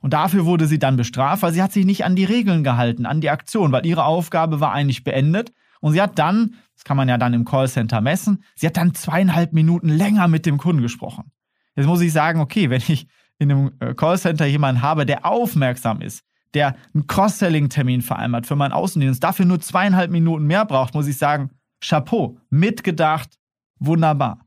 Und 0.00 0.12
dafür 0.12 0.46
wurde 0.46 0.66
sie 0.66 0.78
dann 0.78 0.96
bestraft, 0.96 1.42
weil 1.42 1.52
sie 1.52 1.62
hat 1.62 1.72
sich 1.72 1.84
nicht 1.84 2.04
an 2.04 2.16
die 2.16 2.24
Regeln 2.24 2.64
gehalten, 2.64 3.06
an 3.06 3.20
die 3.20 3.30
Aktion, 3.30 3.72
weil 3.72 3.86
ihre 3.86 4.04
Aufgabe 4.04 4.60
war 4.60 4.72
eigentlich 4.72 5.04
beendet. 5.04 5.52
Und 5.80 5.92
sie 5.92 6.00
hat 6.00 6.18
dann, 6.18 6.56
das 6.74 6.84
kann 6.84 6.96
man 6.96 7.08
ja 7.08 7.18
dann 7.18 7.34
im 7.34 7.44
Callcenter 7.44 8.00
messen, 8.00 8.44
sie 8.54 8.66
hat 8.66 8.76
dann 8.76 8.94
zweieinhalb 8.94 9.52
Minuten 9.52 9.88
länger 9.88 10.28
mit 10.28 10.46
dem 10.46 10.58
Kunden 10.58 10.82
gesprochen. 10.82 11.32
Jetzt 11.76 11.86
muss 11.86 12.00
ich 12.00 12.12
sagen, 12.12 12.40
okay, 12.40 12.70
wenn 12.70 12.82
ich 12.88 13.06
in 13.38 13.50
einem 13.50 13.70
äh, 13.80 13.94
Callcenter 13.94 14.46
jemanden 14.46 14.82
habe, 14.82 15.06
der 15.06 15.24
aufmerksam 15.24 16.00
ist, 16.00 16.24
der 16.54 16.76
einen 16.94 17.06
Cross-Selling-Termin 17.06 18.02
vereinbart 18.02 18.46
für 18.46 18.56
meinen 18.56 18.72
Außendienst, 18.72 19.22
dafür 19.22 19.46
nur 19.46 19.60
zweieinhalb 19.60 20.10
Minuten 20.10 20.46
mehr 20.46 20.64
braucht, 20.64 20.94
muss 20.94 21.06
ich 21.06 21.16
sagen, 21.16 21.50
Chapeau, 21.82 22.38
mitgedacht, 22.50 23.38
wunderbar. 23.78 24.46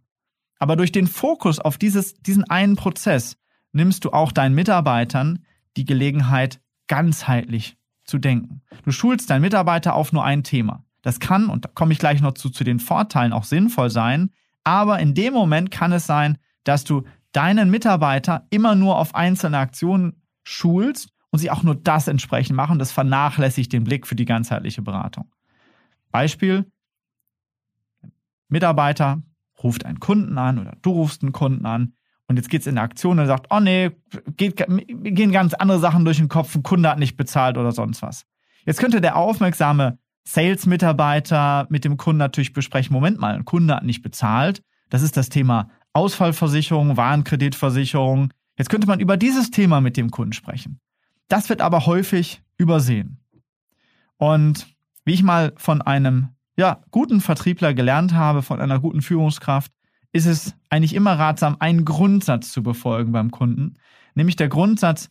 Aber 0.59 0.75
durch 0.75 0.91
den 0.91 1.07
Fokus 1.07 1.59
auf 1.59 1.77
dieses, 1.77 2.13
diesen 2.15 2.43
einen 2.43 2.75
Prozess 2.75 3.37
nimmst 3.71 4.05
du 4.05 4.11
auch 4.11 4.31
deinen 4.31 4.53
Mitarbeitern 4.55 5.43
die 5.77 5.85
Gelegenheit, 5.85 6.61
ganzheitlich 6.87 7.77
zu 8.05 8.17
denken. 8.17 8.61
Du 8.83 8.91
schulst 8.91 9.29
deinen 9.29 9.41
Mitarbeiter 9.41 9.95
auf 9.95 10.11
nur 10.11 10.23
ein 10.23 10.43
Thema. 10.43 10.83
Das 11.01 11.19
kann, 11.19 11.49
und 11.49 11.65
da 11.65 11.69
komme 11.73 11.93
ich 11.93 11.99
gleich 11.99 12.21
noch 12.21 12.33
zu, 12.33 12.49
zu 12.49 12.63
den 12.63 12.79
Vorteilen 12.79 13.33
auch 13.33 13.43
sinnvoll 13.43 13.89
sein, 13.89 14.31
aber 14.63 14.99
in 14.99 15.13
dem 15.13 15.33
Moment 15.33 15.71
kann 15.71 15.91
es 15.91 16.05
sein, 16.05 16.37
dass 16.63 16.83
du 16.83 17.03
deinen 17.33 17.69
Mitarbeiter 17.69 18.47
immer 18.49 18.75
nur 18.75 18.97
auf 18.97 19.15
einzelne 19.15 19.57
Aktionen 19.57 20.21
schulst 20.43 21.09
und 21.29 21.39
sie 21.39 21.51
auch 21.51 21.63
nur 21.63 21.75
das 21.75 22.07
entsprechend 22.07 22.55
machen. 22.55 22.79
Das 22.79 22.91
vernachlässigt 22.91 23.73
den 23.73 23.83
Blick 23.83 24.07
für 24.07 24.15
die 24.15 24.25
ganzheitliche 24.25 24.81
Beratung. 24.81 25.31
Beispiel, 26.11 26.71
Mitarbeiter 28.47 29.21
ruft 29.61 29.85
einen 29.85 29.99
Kunden 29.99 30.37
an 30.37 30.59
oder 30.59 30.77
du 30.81 30.91
rufst 30.91 31.23
einen 31.23 31.31
Kunden 31.31 31.65
an 31.65 31.93
und 32.27 32.37
jetzt 32.37 32.49
geht 32.49 32.61
es 32.61 32.67
in 32.67 32.75
der 32.75 32.83
Aktion 32.83 33.19
und 33.19 33.27
sagt, 33.27 33.47
oh 33.49 33.59
nee, 33.59 33.91
geht, 34.37 34.57
gehen 34.57 35.31
ganz 35.31 35.53
andere 35.53 35.79
Sachen 35.79 36.05
durch 36.05 36.17
den 36.17 36.29
Kopf, 36.29 36.55
ein 36.55 36.63
Kunde 36.63 36.89
hat 36.89 36.99
nicht 36.99 37.17
bezahlt 37.17 37.57
oder 37.57 37.71
sonst 37.71 38.01
was. 38.01 38.25
Jetzt 38.65 38.79
könnte 38.79 39.01
der 39.01 39.17
aufmerksame 39.17 39.97
Sales-Mitarbeiter 40.25 41.67
mit 41.69 41.83
dem 41.83 41.97
Kunden 41.97 42.19
natürlich 42.19 42.53
besprechen, 42.53 42.93
Moment 42.93 43.19
mal, 43.19 43.35
ein 43.35 43.45
Kunde 43.45 43.75
hat 43.75 43.83
nicht 43.83 44.01
bezahlt. 44.01 44.63
Das 44.89 45.01
ist 45.01 45.17
das 45.17 45.29
Thema 45.29 45.69
Ausfallversicherung, 45.91 46.95
Warenkreditversicherung. 46.95 48.31
Jetzt 48.57 48.69
könnte 48.69 48.87
man 48.87 48.99
über 48.99 49.17
dieses 49.17 49.51
Thema 49.51 49.81
mit 49.81 49.97
dem 49.97 50.11
Kunden 50.11 50.33
sprechen. 50.33 50.79
Das 51.27 51.49
wird 51.49 51.61
aber 51.61 51.85
häufig 51.85 52.41
übersehen. 52.57 53.19
Und 54.17 54.67
wie 55.03 55.13
ich 55.13 55.23
mal 55.23 55.53
von 55.57 55.81
einem 55.81 56.29
ja, 56.55 56.81
guten 56.91 57.19
Vertriebler 57.19 57.73
gelernt 57.73 58.13
habe, 58.13 58.41
von 58.41 58.61
einer 58.61 58.79
guten 58.79 59.01
Führungskraft, 59.01 59.71
ist 60.13 60.27
es 60.27 60.55
eigentlich 60.69 60.93
immer 60.93 61.13
ratsam, 61.13 61.57
einen 61.59 61.85
Grundsatz 61.85 62.51
zu 62.51 62.63
befolgen 62.63 63.11
beim 63.11 63.31
Kunden. 63.31 63.73
Nämlich 64.15 64.35
der 64.35 64.47
Grundsatz, 64.47 65.09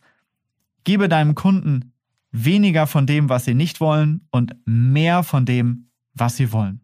gebe 0.85 1.09
deinem 1.09 1.35
Kunden 1.35 1.93
weniger 2.31 2.87
von 2.87 3.05
dem, 3.05 3.29
was 3.29 3.45
sie 3.45 3.53
nicht 3.53 3.79
wollen 3.79 4.27
und 4.31 4.55
mehr 4.65 5.23
von 5.23 5.45
dem, 5.45 5.89
was 6.13 6.37
sie 6.37 6.51
wollen. 6.51 6.81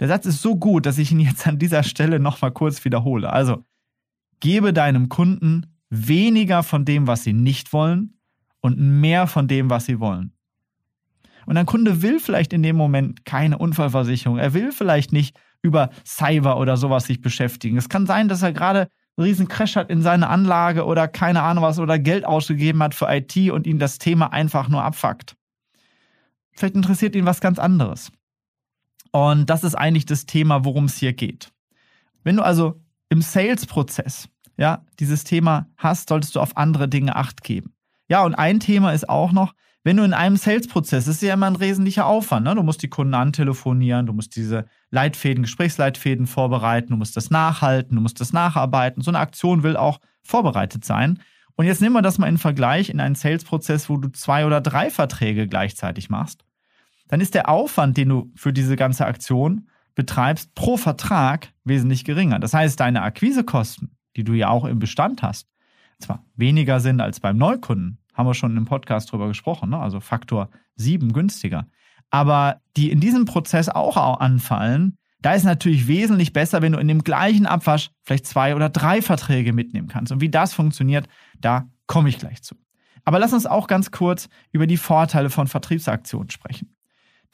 Der 0.00 0.08
Satz 0.08 0.26
ist 0.26 0.42
so 0.42 0.56
gut, 0.56 0.84
dass 0.84 0.98
ich 0.98 1.12
ihn 1.12 1.20
jetzt 1.20 1.46
an 1.46 1.58
dieser 1.58 1.82
Stelle 1.82 2.18
nochmal 2.18 2.52
kurz 2.52 2.84
wiederhole. 2.84 3.32
Also, 3.32 3.64
gebe 4.40 4.72
deinem 4.72 5.08
Kunden 5.08 5.66
weniger 5.90 6.62
von 6.62 6.84
dem, 6.84 7.06
was 7.06 7.24
sie 7.24 7.32
nicht 7.32 7.72
wollen 7.72 8.18
und 8.60 8.78
mehr 8.78 9.26
von 9.26 9.48
dem, 9.48 9.70
was 9.70 9.86
sie 9.86 10.00
wollen. 10.00 10.32
Und 11.46 11.56
ein 11.56 11.66
Kunde 11.66 12.02
will 12.02 12.18
vielleicht 12.18 12.52
in 12.52 12.62
dem 12.62 12.76
Moment 12.76 13.24
keine 13.24 13.58
Unfallversicherung. 13.58 14.38
Er 14.38 14.52
will 14.52 14.72
vielleicht 14.72 15.12
nicht 15.12 15.38
über 15.66 15.90
Cyber 16.06 16.58
oder 16.58 16.76
sowas 16.76 17.04
sich 17.04 17.20
beschäftigen. 17.20 17.76
Es 17.76 17.88
kann 17.88 18.06
sein, 18.06 18.28
dass 18.28 18.42
er 18.42 18.52
gerade 18.52 18.88
einen 19.16 19.26
riesen 19.26 19.48
Crash 19.48 19.76
hat 19.76 19.90
in 19.90 20.02
seine 20.02 20.28
Anlage 20.28 20.84
oder 20.84 21.08
keine 21.08 21.42
Ahnung 21.42 21.64
was 21.64 21.78
oder 21.78 21.98
Geld 21.98 22.24
ausgegeben 22.24 22.82
hat 22.82 22.94
für 22.94 23.06
IT 23.08 23.36
und 23.50 23.66
ihn 23.66 23.78
das 23.78 23.98
Thema 23.98 24.32
einfach 24.32 24.68
nur 24.68 24.82
abfuckt. 24.82 25.36
Vielleicht 26.52 26.74
interessiert 26.74 27.14
ihn 27.14 27.26
was 27.26 27.40
ganz 27.40 27.58
anderes. 27.58 28.10
Und 29.12 29.50
das 29.50 29.64
ist 29.64 29.74
eigentlich 29.74 30.06
das 30.06 30.26
Thema, 30.26 30.64
worum 30.64 30.86
es 30.86 30.96
hier 30.96 31.12
geht. 31.12 31.50
Wenn 32.24 32.36
du 32.36 32.42
also 32.42 32.80
im 33.08 33.22
Sales-Prozess 33.22 34.28
ja, 34.56 34.84
dieses 34.98 35.24
Thema 35.24 35.68
hast, 35.76 36.08
solltest 36.08 36.34
du 36.34 36.40
auf 36.40 36.56
andere 36.56 36.88
Dinge 36.88 37.16
Acht 37.16 37.42
geben. 37.42 37.74
Ja, 38.08 38.24
und 38.24 38.34
ein 38.34 38.60
Thema 38.60 38.92
ist 38.92 39.08
auch 39.08 39.32
noch, 39.32 39.52
wenn 39.86 39.98
du 39.98 40.02
in 40.02 40.14
einem 40.14 40.36
Sales-Prozess, 40.36 41.06
ist 41.06 41.22
ja 41.22 41.34
immer 41.34 41.46
ein 41.46 41.60
wesentlicher 41.60 42.06
Aufwand, 42.06 42.44
ne? 42.44 42.56
du 42.56 42.64
musst 42.64 42.82
die 42.82 42.88
Kunden 42.88 43.14
antelefonieren, 43.14 44.06
du 44.06 44.12
musst 44.12 44.34
diese 44.34 44.64
Leitfäden, 44.90 45.44
Gesprächsleitfäden 45.44 46.26
vorbereiten, 46.26 46.90
du 46.90 46.96
musst 46.96 47.16
das 47.16 47.30
nachhalten, 47.30 47.94
du 47.94 48.02
musst 48.02 48.20
das 48.20 48.32
nacharbeiten. 48.32 49.00
So 49.00 49.12
eine 49.12 49.20
Aktion 49.20 49.62
will 49.62 49.76
auch 49.76 50.00
vorbereitet 50.24 50.84
sein. 50.84 51.20
Und 51.54 51.66
jetzt 51.66 51.80
nehmen 51.80 51.94
wir 51.94 52.02
das 52.02 52.18
mal 52.18 52.26
in 52.26 52.36
Vergleich 52.36 52.90
in 52.90 52.98
einen 52.98 53.14
Sales-Prozess, 53.14 53.88
wo 53.88 53.96
du 53.96 54.08
zwei 54.08 54.44
oder 54.44 54.60
drei 54.60 54.90
Verträge 54.90 55.46
gleichzeitig 55.46 56.10
machst. 56.10 56.44
Dann 57.06 57.20
ist 57.20 57.34
der 57.34 57.48
Aufwand, 57.48 57.96
den 57.96 58.08
du 58.08 58.32
für 58.34 58.52
diese 58.52 58.74
ganze 58.74 59.06
Aktion 59.06 59.68
betreibst, 59.94 60.52
pro 60.56 60.76
Vertrag 60.76 61.52
wesentlich 61.62 62.04
geringer. 62.04 62.40
Das 62.40 62.54
heißt, 62.54 62.80
deine 62.80 63.02
Akquisekosten, 63.02 63.96
die 64.16 64.24
du 64.24 64.32
ja 64.32 64.48
auch 64.48 64.64
im 64.64 64.80
Bestand 64.80 65.22
hast, 65.22 65.46
zwar 66.00 66.24
weniger 66.34 66.80
sind 66.80 67.00
als 67.00 67.20
beim 67.20 67.36
Neukunden, 67.36 67.98
haben 68.16 68.26
wir 68.26 68.34
schon 68.34 68.56
im 68.56 68.64
Podcast 68.64 69.12
drüber 69.12 69.28
gesprochen, 69.28 69.70
ne? 69.70 69.78
also 69.78 70.00
Faktor 70.00 70.48
7 70.76 71.12
günstiger. 71.12 71.66
Aber 72.10 72.60
die 72.76 72.90
in 72.90 73.00
diesem 73.00 73.26
Prozess 73.26 73.68
auch 73.68 73.96
anfallen, 73.96 74.96
da 75.20 75.34
ist 75.34 75.44
natürlich 75.44 75.88
wesentlich 75.88 76.32
besser, 76.32 76.62
wenn 76.62 76.72
du 76.72 76.78
in 76.78 76.88
dem 76.88 77.02
gleichen 77.02 77.46
Abwasch 77.46 77.90
vielleicht 78.02 78.26
zwei 78.26 78.54
oder 78.54 78.68
drei 78.68 79.02
Verträge 79.02 79.52
mitnehmen 79.52 79.88
kannst. 79.88 80.12
Und 80.12 80.20
wie 80.20 80.28
das 80.28 80.54
funktioniert, 80.54 81.08
da 81.40 81.68
komme 81.86 82.08
ich 82.08 82.18
gleich 82.18 82.42
zu. 82.42 82.54
Aber 83.04 83.18
lass 83.18 83.32
uns 83.32 83.46
auch 83.46 83.66
ganz 83.66 83.90
kurz 83.90 84.28
über 84.52 84.66
die 84.66 84.76
Vorteile 84.76 85.30
von 85.30 85.46
Vertriebsaktionen 85.46 86.30
sprechen. 86.30 86.74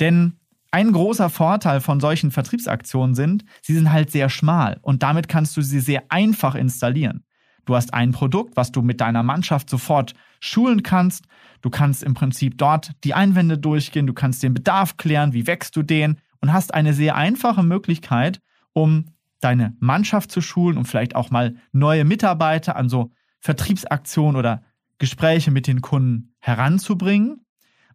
Denn 0.00 0.38
ein 0.70 0.92
großer 0.92 1.28
Vorteil 1.28 1.80
von 1.80 2.00
solchen 2.00 2.30
Vertriebsaktionen 2.30 3.14
sind, 3.14 3.44
sie 3.60 3.74
sind 3.74 3.92
halt 3.92 4.10
sehr 4.10 4.30
schmal 4.30 4.78
und 4.82 5.02
damit 5.02 5.28
kannst 5.28 5.56
du 5.56 5.62
sie 5.62 5.80
sehr 5.80 6.04
einfach 6.08 6.54
installieren. 6.54 7.24
Du 7.64 7.76
hast 7.76 7.94
ein 7.94 8.12
Produkt, 8.12 8.56
was 8.56 8.72
du 8.72 8.82
mit 8.82 9.00
deiner 9.00 9.22
Mannschaft 9.22 9.70
sofort 9.70 10.14
schulen 10.40 10.82
kannst. 10.82 11.26
Du 11.60 11.70
kannst 11.70 12.02
im 12.02 12.14
Prinzip 12.14 12.58
dort 12.58 12.90
die 13.04 13.14
Einwände 13.14 13.58
durchgehen, 13.58 14.06
du 14.06 14.14
kannst 14.14 14.42
den 14.42 14.54
Bedarf 14.54 14.96
klären, 14.96 15.32
wie 15.32 15.46
wächst 15.46 15.76
du 15.76 15.82
den 15.82 16.18
und 16.40 16.52
hast 16.52 16.74
eine 16.74 16.92
sehr 16.92 17.14
einfache 17.14 17.62
Möglichkeit, 17.62 18.40
um 18.72 19.06
deine 19.40 19.76
Mannschaft 19.80 20.30
zu 20.32 20.40
schulen 20.40 20.76
und 20.76 20.86
vielleicht 20.86 21.14
auch 21.14 21.30
mal 21.30 21.56
neue 21.72 22.04
Mitarbeiter 22.04 22.76
an 22.76 22.88
so 22.88 23.10
Vertriebsaktionen 23.40 24.36
oder 24.36 24.62
Gespräche 24.98 25.50
mit 25.50 25.66
den 25.66 25.80
Kunden 25.80 26.34
heranzubringen. 26.38 27.44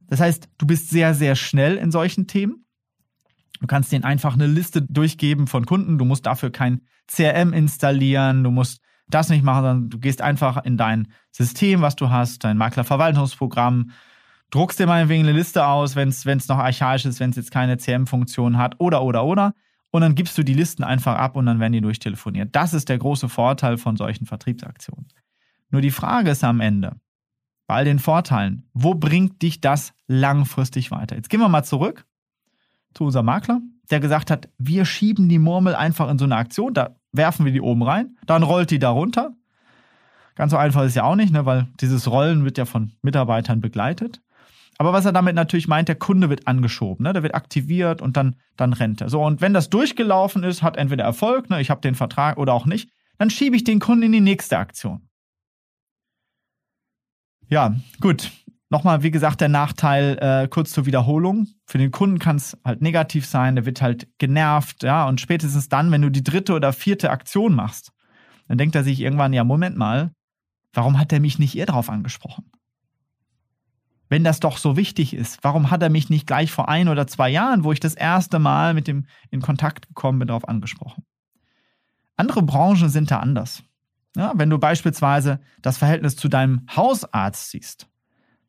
Das 0.08 0.20
heißt, 0.20 0.50
du 0.58 0.68
bist 0.68 0.90
sehr, 0.90 1.14
sehr 1.14 1.36
schnell 1.36 1.78
in 1.78 1.92
solchen 1.92 2.28
Themen. 2.28 2.66
Du 3.60 3.68
kannst 3.68 3.92
denen 3.92 4.04
einfach 4.04 4.34
eine 4.34 4.48
Liste 4.48 4.82
durchgeben 4.82 5.48
von 5.48 5.66
Kunden. 5.66 5.98
Du 5.98 6.06
musst 6.06 6.26
dafür 6.26 6.52
kein 6.52 6.82
CRM 7.08 7.54
installieren. 7.54 8.44
Du 8.44 8.52
musst 8.52 8.82
das 9.08 9.30
nicht 9.30 9.44
machen, 9.44 9.64
sondern 9.64 9.90
du 9.90 10.00
gehst 10.00 10.22
einfach 10.22 10.64
in 10.66 10.78
dein 10.78 11.08
System, 11.32 11.82
was 11.82 11.96
du 11.96 12.10
hast, 12.10 12.44
dein 12.44 12.58
Maklerverwaltungsprogramm, 12.58 13.92
druckst 14.50 14.80
dir 14.80 14.88
meinetwegen 14.88 15.24
eine 15.24 15.38
Liste 15.38 15.66
aus, 15.66 15.96
wenn 15.96 16.10
es 16.10 16.48
noch 16.48 16.58
archaisch 16.58 17.06
ist, 17.06 17.20
wenn 17.20 17.30
es 17.30 17.36
jetzt 17.36 17.52
keine 17.52 17.78
CM-Funktion 17.78 18.58
hat 18.58 18.76
oder, 18.80 19.04
oder, 19.04 19.26
oder. 19.26 19.54
Und 19.92 20.02
dann 20.02 20.16
gibst 20.16 20.38
du 20.38 20.44
die 20.44 20.54
Listen 20.54 20.84
einfach 20.84 21.16
ab 21.16 21.36
und 21.36 21.46
dann 21.46 21.60
werden 21.60 21.74
die 21.74 21.82
durchtelefoniert. 21.82 22.50
Das 22.56 22.74
ist 22.74 22.90
der 22.90 22.98
große 22.98 23.30
Vorteil 23.30 23.78
von 23.78 23.96
solchen 23.96 24.26
Vertriebsaktionen. 24.26 25.08
Nur 25.70 25.82
die 25.82 25.92
Frage 25.92 26.32
ist 26.32 26.44
am 26.44 26.60
Ende, 26.60 26.98
bei 27.68 27.76
all 27.76 27.86
den 27.86 28.00
Vorteilen, 28.00 28.70
wo 28.74 28.94
bringt 28.94 29.42
dich 29.42 29.62
das 29.62 29.94
langfristig 30.08 30.92
weiter? 30.92 31.16
Jetzt 31.16 31.30
gehen 31.30 31.40
wir 31.40 31.50
mal 31.50 31.64
zurück 31.64 32.06
zu 32.94 33.06
unserem 33.06 33.26
Makler, 33.26 33.62
der 33.90 34.00
gesagt 34.00 34.32
hat, 34.32 34.50
wir 34.58 34.86
schieben 34.86 35.30
die 35.30 35.40
Murmel 35.40 35.76
einfach 35.76 36.10
in 36.10 36.18
so 36.18 36.26
eine 36.26 36.36
Aktion, 36.36 36.74
da 36.74 36.96
werfen 37.18 37.46
wir 37.46 37.52
die 37.52 37.62
oben 37.62 37.84
rein, 37.84 38.16
dann 38.26 38.44
rollt 38.44 38.72
die 38.72 38.80
da 38.80 38.90
runter. 38.90 39.34
Ganz 40.36 40.52
so 40.52 40.58
einfach 40.58 40.84
ist 40.84 40.96
ja 40.96 41.04
auch 41.04 41.16
nicht, 41.16 41.34
ne, 41.34 41.46
weil 41.46 41.68
dieses 41.82 42.10
Rollen 42.10 42.46
wird 42.46 42.58
ja 42.58 42.66
von 42.66 42.94
Mitarbeitern 43.02 43.60
begleitet. 43.60 44.22
Aber 44.78 44.94
was 44.94 45.06
er 45.06 45.12
damit 45.12 45.36
natürlich 45.36 45.68
meint, 45.68 45.88
der 45.88 45.96
Kunde 45.96 46.30
wird 46.30 46.48
angeschoben, 46.48 47.04
ne? 47.04 47.14
der 47.14 47.24
wird 47.24 47.34
aktiviert 47.34 48.02
und 48.02 48.16
dann, 48.16 48.36
dann 48.56 48.74
rennt 48.74 49.02
er. 49.02 49.10
So, 49.10 49.24
und 49.24 49.42
wenn 49.42 49.54
das 49.54 49.70
durchgelaufen 49.70 50.44
ist, 50.44 50.62
hat 50.62 50.78
entweder 50.78 51.04
Erfolg, 51.04 51.50
ne, 51.50 51.60
ich 51.60 51.72
habe 51.72 51.82
den 51.82 51.96
Vertrag 51.96 52.38
oder 52.38 52.54
auch 52.54 52.68
nicht, 52.68 52.90
dann 53.18 53.32
schiebe 53.32 53.56
ich 53.56 53.64
den 53.64 53.80
Kunden 53.80 54.04
in 54.04 54.12
die 54.12 54.22
nächste 54.22 54.60
Aktion. 54.60 55.10
Ja, 57.50 57.76
gut. 58.00 58.32
Nochmal, 58.70 59.02
wie 59.02 59.12
gesagt, 59.12 59.40
der 59.40 59.48
Nachteil 59.48 60.18
äh, 60.20 60.48
kurz 60.50 60.72
zur 60.72 60.86
Wiederholung. 60.86 61.48
Für 61.66 61.78
den 61.78 61.92
Kunden 61.92 62.20
kann 62.20 62.36
es 62.36 62.58
halt 62.66 62.82
negativ 62.82 63.26
sein, 63.26 63.56
der 63.56 63.66
wird 63.66 63.82
halt 63.82 64.08
genervt, 64.18 64.84
ja, 64.84 65.08
und 65.08 65.22
spätestens 65.22 65.70
dann, 65.70 65.92
wenn 65.92 66.02
du 66.02 66.12
die 66.12 66.24
dritte 66.24 66.54
oder 66.54 66.74
vierte 66.74 67.10
Aktion 67.10 67.56
machst, 67.56 67.94
dann 68.48 68.58
denkt 68.58 68.76
er 68.76 68.84
sich 68.84 69.00
irgendwann, 69.00 69.32
ja, 69.32 69.46
Moment 69.46 69.78
mal, 69.78 70.12
warum 70.74 71.00
hat 71.00 71.14
er 71.14 71.22
mich 71.22 71.40
nicht 71.40 71.56
eher 71.56 71.66
drauf 71.66 71.90
angesprochen? 71.90 72.52
Wenn 74.10 74.24
das 74.24 74.40
doch 74.40 74.58
so 74.58 74.78
wichtig 74.78 75.14
ist, 75.14 75.44
warum 75.44 75.70
hat 75.70 75.82
er 75.82 75.90
mich 75.90 76.10
nicht 76.10 76.28
gleich 76.28 76.52
vor 76.52 76.70
ein 76.70 76.88
oder 76.88 77.08
zwei 77.08 77.30
Jahren, 77.30 77.64
wo 77.64 77.72
ich 77.72 77.80
das 77.80 77.94
erste 77.94 78.40
Mal 78.40 78.74
mit 78.74 78.88
dem 78.88 79.06
in 79.32 79.42
Kontakt 79.42 79.88
gekommen 79.88 80.20
bin, 80.20 80.30
darauf 80.30 80.48
angesprochen? 80.48 81.06
Andere 82.16 82.42
Branchen 82.42 82.90
sind 82.90 83.12
da 83.12 83.20
anders. 83.20 83.64
Ja, 84.16 84.34
wenn 84.36 84.50
du 84.50 84.58
beispielsweise 84.58 85.40
das 85.62 85.78
Verhältnis 85.78 86.16
zu 86.16 86.30
deinem 86.30 86.66
Hausarzt 86.76 87.52
siehst, 87.52 87.88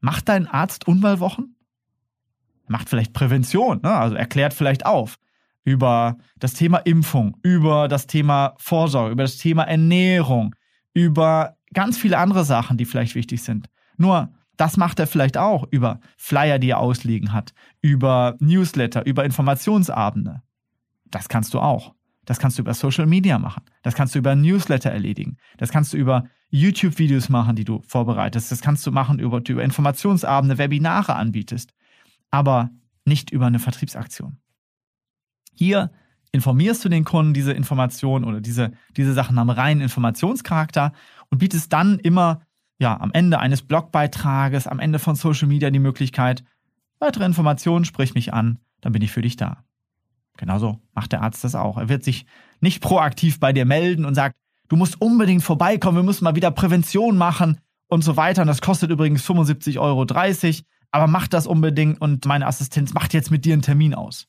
Macht 0.01 0.29
dein 0.29 0.47
Arzt 0.47 0.87
Unfallwochen? 0.87 1.57
Macht 2.67 2.89
vielleicht 2.89 3.13
Prävention, 3.13 3.81
ne? 3.83 3.93
also 3.93 4.15
erklärt 4.15 4.55
vielleicht 4.55 4.87
auf 4.87 5.19
über 5.65 6.17
das 6.39 6.55
Thema 6.55 6.79
Impfung, 6.79 7.37
über 7.43 7.89
das 7.89 8.07
Thema 8.07 8.55
Vorsorge, 8.59 9.13
über 9.13 9.25
das 9.25 9.37
Thema 9.37 9.65
Ernährung, 9.65 10.55
über 10.95 11.57
ganz 11.75 11.99
viele 11.99 12.17
andere 12.17 12.45
Sachen, 12.45 12.79
die 12.79 12.87
vielleicht 12.87 13.15
wichtig 13.15 13.43
sind. 13.43 13.69
Nur, 13.99 14.33
das 14.57 14.77
macht 14.77 14.99
er 14.99 15.07
vielleicht 15.07 15.37
auch 15.37 15.67
über 15.71 16.01
Flyer, 16.17 16.59
die 16.59 16.71
er 16.71 16.79
ausliegen 16.79 17.33
hat, 17.33 17.53
über 17.83 18.37
Newsletter, 18.41 19.05
über 19.05 19.25
Informationsabende. 19.25 20.43
Das 21.05 21.29
kannst 21.29 21.53
du 21.53 21.61
auch. 21.61 21.95
Das 22.25 22.39
kannst 22.39 22.59
du 22.59 22.63
über 22.63 22.75
Social 22.75 23.07
Media 23.07 23.39
machen. 23.39 23.63
Das 23.83 23.95
kannst 23.95 24.15
du 24.15 24.19
über 24.19 24.35
Newsletter 24.35 24.91
erledigen. 24.91 25.37
Das 25.59 25.71
kannst 25.71 25.93
du 25.93 25.97
über 25.97 26.25
YouTube-Videos 26.51 27.29
machen, 27.29 27.57
die 27.57 27.65
du 27.65 27.83
vorbereitest. 27.87 28.51
Das 28.51 28.61
kannst 28.61 28.87
du 28.87 28.93
machen, 28.93 29.19
über, 29.19 29.43
über 29.47 29.63
Informationsabende, 29.63 30.59
Webinare 30.59 31.15
anbietest. 31.15 31.75
Aber 32.31 32.71
nicht 33.05 33.31
über 33.31 33.47
eine 33.47 33.59
Vertriebsaktion. 33.59 34.39
Hier 35.55 35.91
informierst 36.33 36.85
du 36.85 36.89
den 36.89 37.05
Kunden 37.05 37.35
diese 37.35 37.53
Informationen 37.53 38.25
oder 38.25 38.41
diese, 38.41 38.73
diese 38.97 39.15
Sachen 39.15 39.39
haben 39.39 39.51
reinen 39.51 39.81
Informationscharakter 39.81 40.93
und 41.31 41.39
bietest 41.39 41.73
dann 41.73 41.99
immer 41.99 42.43
ja, 42.79 42.99
am 43.01 43.11
Ende 43.13 43.41
eines 43.41 43.63
Blogbeitrages, 43.63 44.67
am 44.67 44.79
Ende 44.79 44.99
von 44.99 45.17
Social 45.17 45.49
Media 45.49 45.71
die 45.71 45.79
Möglichkeit, 45.79 46.45
weitere 47.01 47.25
Informationen, 47.25 47.85
sprich 47.85 48.15
mich 48.15 48.33
an, 48.33 48.59
dann 48.81 48.93
bin 48.93 49.03
ich 49.03 49.11
für 49.11 49.23
dich 49.23 49.37
da. 49.37 49.65
Genauso 50.37 50.81
macht 50.95 51.11
der 51.11 51.23
Arzt 51.23 51.43
das 51.43 51.57
auch. 51.57 51.77
Er 51.77 51.89
wird 51.89 52.05
sich 52.05 52.25
nicht 52.61 52.81
proaktiv 52.81 53.41
bei 53.41 53.53
dir 53.53 53.65
melden 53.65 54.05
und 54.05 54.15
sagt, 54.15 54.37
du 54.69 54.77
musst 54.77 55.01
unbedingt 55.01 55.43
vorbeikommen, 55.43 55.97
wir 55.97 56.03
müssen 56.03 56.25
mal 56.25 56.37
wieder 56.37 56.51
Prävention 56.51 57.17
machen 57.17 57.59
und 57.89 58.03
so 58.03 58.17
weiter. 58.17 58.43
Und 58.43 58.49
das 58.49 58.61
kostet 58.61 58.91
übrigens 58.91 59.25
75,30 59.25 59.79
Euro, 59.79 60.07
aber 60.91 61.07
mach 61.07 61.27
das 61.27 61.47
unbedingt 61.47 62.01
und 62.01 62.25
meine 62.27 62.47
Assistenz 62.47 62.95
macht 62.95 63.15
jetzt 63.15 63.31
mit 63.31 63.45
dir 63.45 63.55
einen 63.55 63.63
Termin 63.63 63.95
aus. 63.95 64.27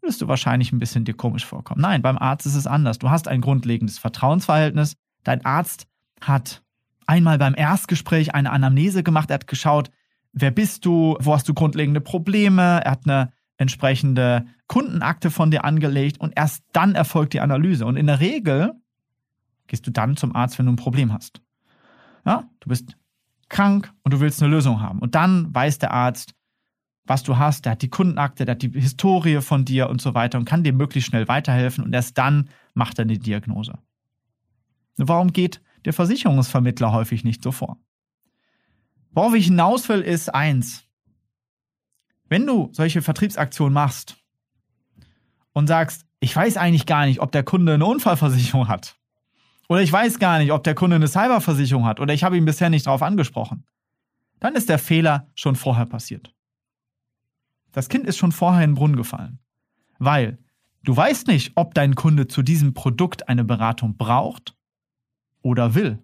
Würdest 0.00 0.22
du 0.22 0.28
wahrscheinlich 0.28 0.72
ein 0.72 0.78
bisschen 0.78 1.04
dir 1.04 1.14
komisch 1.14 1.44
vorkommen. 1.44 1.80
Nein, 1.80 2.02
beim 2.02 2.18
Arzt 2.18 2.46
ist 2.46 2.54
es 2.54 2.66
anders. 2.66 2.98
Du 2.98 3.10
hast 3.10 3.28
ein 3.28 3.40
grundlegendes 3.40 3.98
Vertrauensverhältnis. 3.98 4.96
Dein 5.24 5.44
Arzt 5.44 5.86
hat 6.20 6.62
einmal 7.06 7.38
beim 7.38 7.54
Erstgespräch 7.56 8.34
eine 8.34 8.52
Anamnese 8.52 9.02
gemacht. 9.02 9.30
Er 9.30 9.34
hat 9.34 9.46
geschaut, 9.46 9.90
wer 10.32 10.50
bist 10.50 10.84
du, 10.84 11.16
wo 11.20 11.34
hast 11.34 11.48
du 11.48 11.54
grundlegende 11.54 12.00
Probleme. 12.00 12.82
Er 12.84 12.92
hat 12.92 13.04
eine 13.04 13.32
entsprechende 13.56 14.46
Kundenakte 14.68 15.30
von 15.30 15.50
dir 15.50 15.64
angelegt 15.64 16.20
und 16.20 16.34
erst 16.36 16.62
dann 16.72 16.94
erfolgt 16.94 17.32
die 17.32 17.40
Analyse. 17.40 17.86
Und 17.86 17.96
in 17.96 18.06
der 18.06 18.20
Regel 18.20 18.74
gehst 19.66 19.86
du 19.86 19.90
dann 19.90 20.16
zum 20.16 20.34
Arzt, 20.34 20.58
wenn 20.58 20.66
du 20.66 20.72
ein 20.72 20.76
Problem 20.76 21.12
hast. 21.12 21.40
Ja, 22.24 22.48
du 22.60 22.68
bist 22.68 22.96
krank 23.48 23.92
und 24.02 24.12
du 24.12 24.20
willst 24.20 24.42
eine 24.42 24.50
Lösung 24.50 24.80
haben. 24.80 24.98
Und 24.98 25.14
dann 25.14 25.54
weiß 25.54 25.78
der 25.78 25.92
Arzt, 25.92 26.34
was 27.04 27.22
du 27.22 27.38
hast, 27.38 27.64
der 27.64 27.72
hat 27.72 27.82
die 27.82 27.88
Kundenakte, 27.88 28.44
der 28.44 28.56
hat 28.56 28.62
die 28.62 28.70
Historie 28.70 29.40
von 29.40 29.64
dir 29.64 29.88
und 29.88 30.00
so 30.00 30.14
weiter 30.14 30.38
und 30.38 30.44
kann 30.44 30.64
dir 30.64 30.72
möglichst 30.72 31.08
schnell 31.08 31.28
weiterhelfen 31.28 31.84
und 31.84 31.92
erst 31.92 32.18
dann 32.18 32.50
macht 32.74 32.98
er 32.98 33.04
eine 33.04 33.18
Diagnose. 33.18 33.78
Warum 34.96 35.32
geht 35.32 35.62
der 35.84 35.92
Versicherungsvermittler 35.92 36.92
häufig 36.92 37.22
nicht 37.22 37.42
so 37.42 37.52
vor? 37.52 37.78
Worauf 39.12 39.34
ich 39.34 39.46
hinaus 39.46 39.88
will, 39.88 40.00
ist 40.00 40.34
eins. 40.34 40.84
Wenn 42.28 42.46
du 42.46 42.70
solche 42.72 43.02
Vertriebsaktionen 43.02 43.72
machst 43.72 44.16
und 45.52 45.68
sagst, 45.68 46.06
ich 46.18 46.34
weiß 46.34 46.56
eigentlich 46.56 46.86
gar 46.86 47.06
nicht, 47.06 47.20
ob 47.20 47.30
der 47.30 47.44
Kunde 47.44 47.74
eine 47.74 47.86
Unfallversicherung 47.86 48.68
hat, 48.68 48.96
oder 49.68 49.82
ich 49.82 49.92
weiß 49.92 50.18
gar 50.18 50.38
nicht, 50.38 50.52
ob 50.52 50.64
der 50.64 50.74
Kunde 50.74 50.96
eine 50.96 51.08
Cyberversicherung 51.08 51.84
hat, 51.86 52.00
oder 52.00 52.14
ich 52.14 52.24
habe 52.24 52.36
ihn 52.36 52.44
bisher 52.44 52.70
nicht 52.70 52.86
darauf 52.86 53.02
angesprochen, 53.02 53.64
dann 54.40 54.54
ist 54.54 54.68
der 54.68 54.78
Fehler 54.78 55.28
schon 55.34 55.56
vorher 55.56 55.86
passiert. 55.86 56.34
Das 57.72 57.88
Kind 57.88 58.06
ist 58.06 58.16
schon 58.16 58.32
vorher 58.32 58.64
in 58.64 58.70
den 58.70 58.76
Brunnen 58.76 58.96
gefallen. 58.96 59.38
Weil 59.98 60.38
du 60.82 60.96
weißt 60.96 61.26
nicht, 61.26 61.52
ob 61.56 61.74
dein 61.74 61.94
Kunde 61.94 62.26
zu 62.26 62.42
diesem 62.42 62.74
Produkt 62.74 63.28
eine 63.28 63.44
Beratung 63.44 63.96
braucht 63.96 64.54
oder 65.42 65.74
will. 65.74 66.02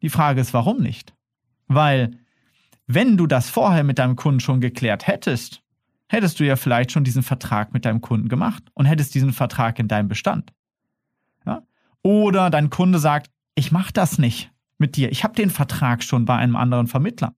Die 0.00 0.10
Frage 0.10 0.40
ist, 0.40 0.54
warum 0.54 0.78
nicht? 0.78 1.14
Weil, 1.68 2.18
wenn 2.86 3.16
du 3.16 3.26
das 3.26 3.50
vorher 3.50 3.84
mit 3.84 3.98
deinem 3.98 4.16
Kunden 4.16 4.40
schon 4.40 4.60
geklärt 4.60 5.06
hättest, 5.06 5.62
hättest 6.08 6.40
du 6.40 6.44
ja 6.44 6.56
vielleicht 6.56 6.92
schon 6.92 7.04
diesen 7.04 7.22
Vertrag 7.22 7.72
mit 7.72 7.84
deinem 7.84 8.00
Kunden 8.00 8.28
gemacht 8.28 8.64
und 8.74 8.86
hättest 8.86 9.14
diesen 9.14 9.32
Vertrag 9.32 9.78
in 9.78 9.88
deinem 9.88 10.08
Bestand. 10.08 10.52
Oder 12.02 12.50
dein 12.50 12.70
Kunde 12.70 12.98
sagt, 12.98 13.30
ich 13.54 13.72
mache 13.72 13.92
das 13.92 14.18
nicht 14.18 14.50
mit 14.78 14.96
dir. 14.96 15.10
Ich 15.10 15.24
habe 15.24 15.34
den 15.34 15.50
Vertrag 15.50 16.02
schon 16.02 16.24
bei 16.24 16.36
einem 16.36 16.56
anderen 16.56 16.86
Vermittler. 16.86 17.34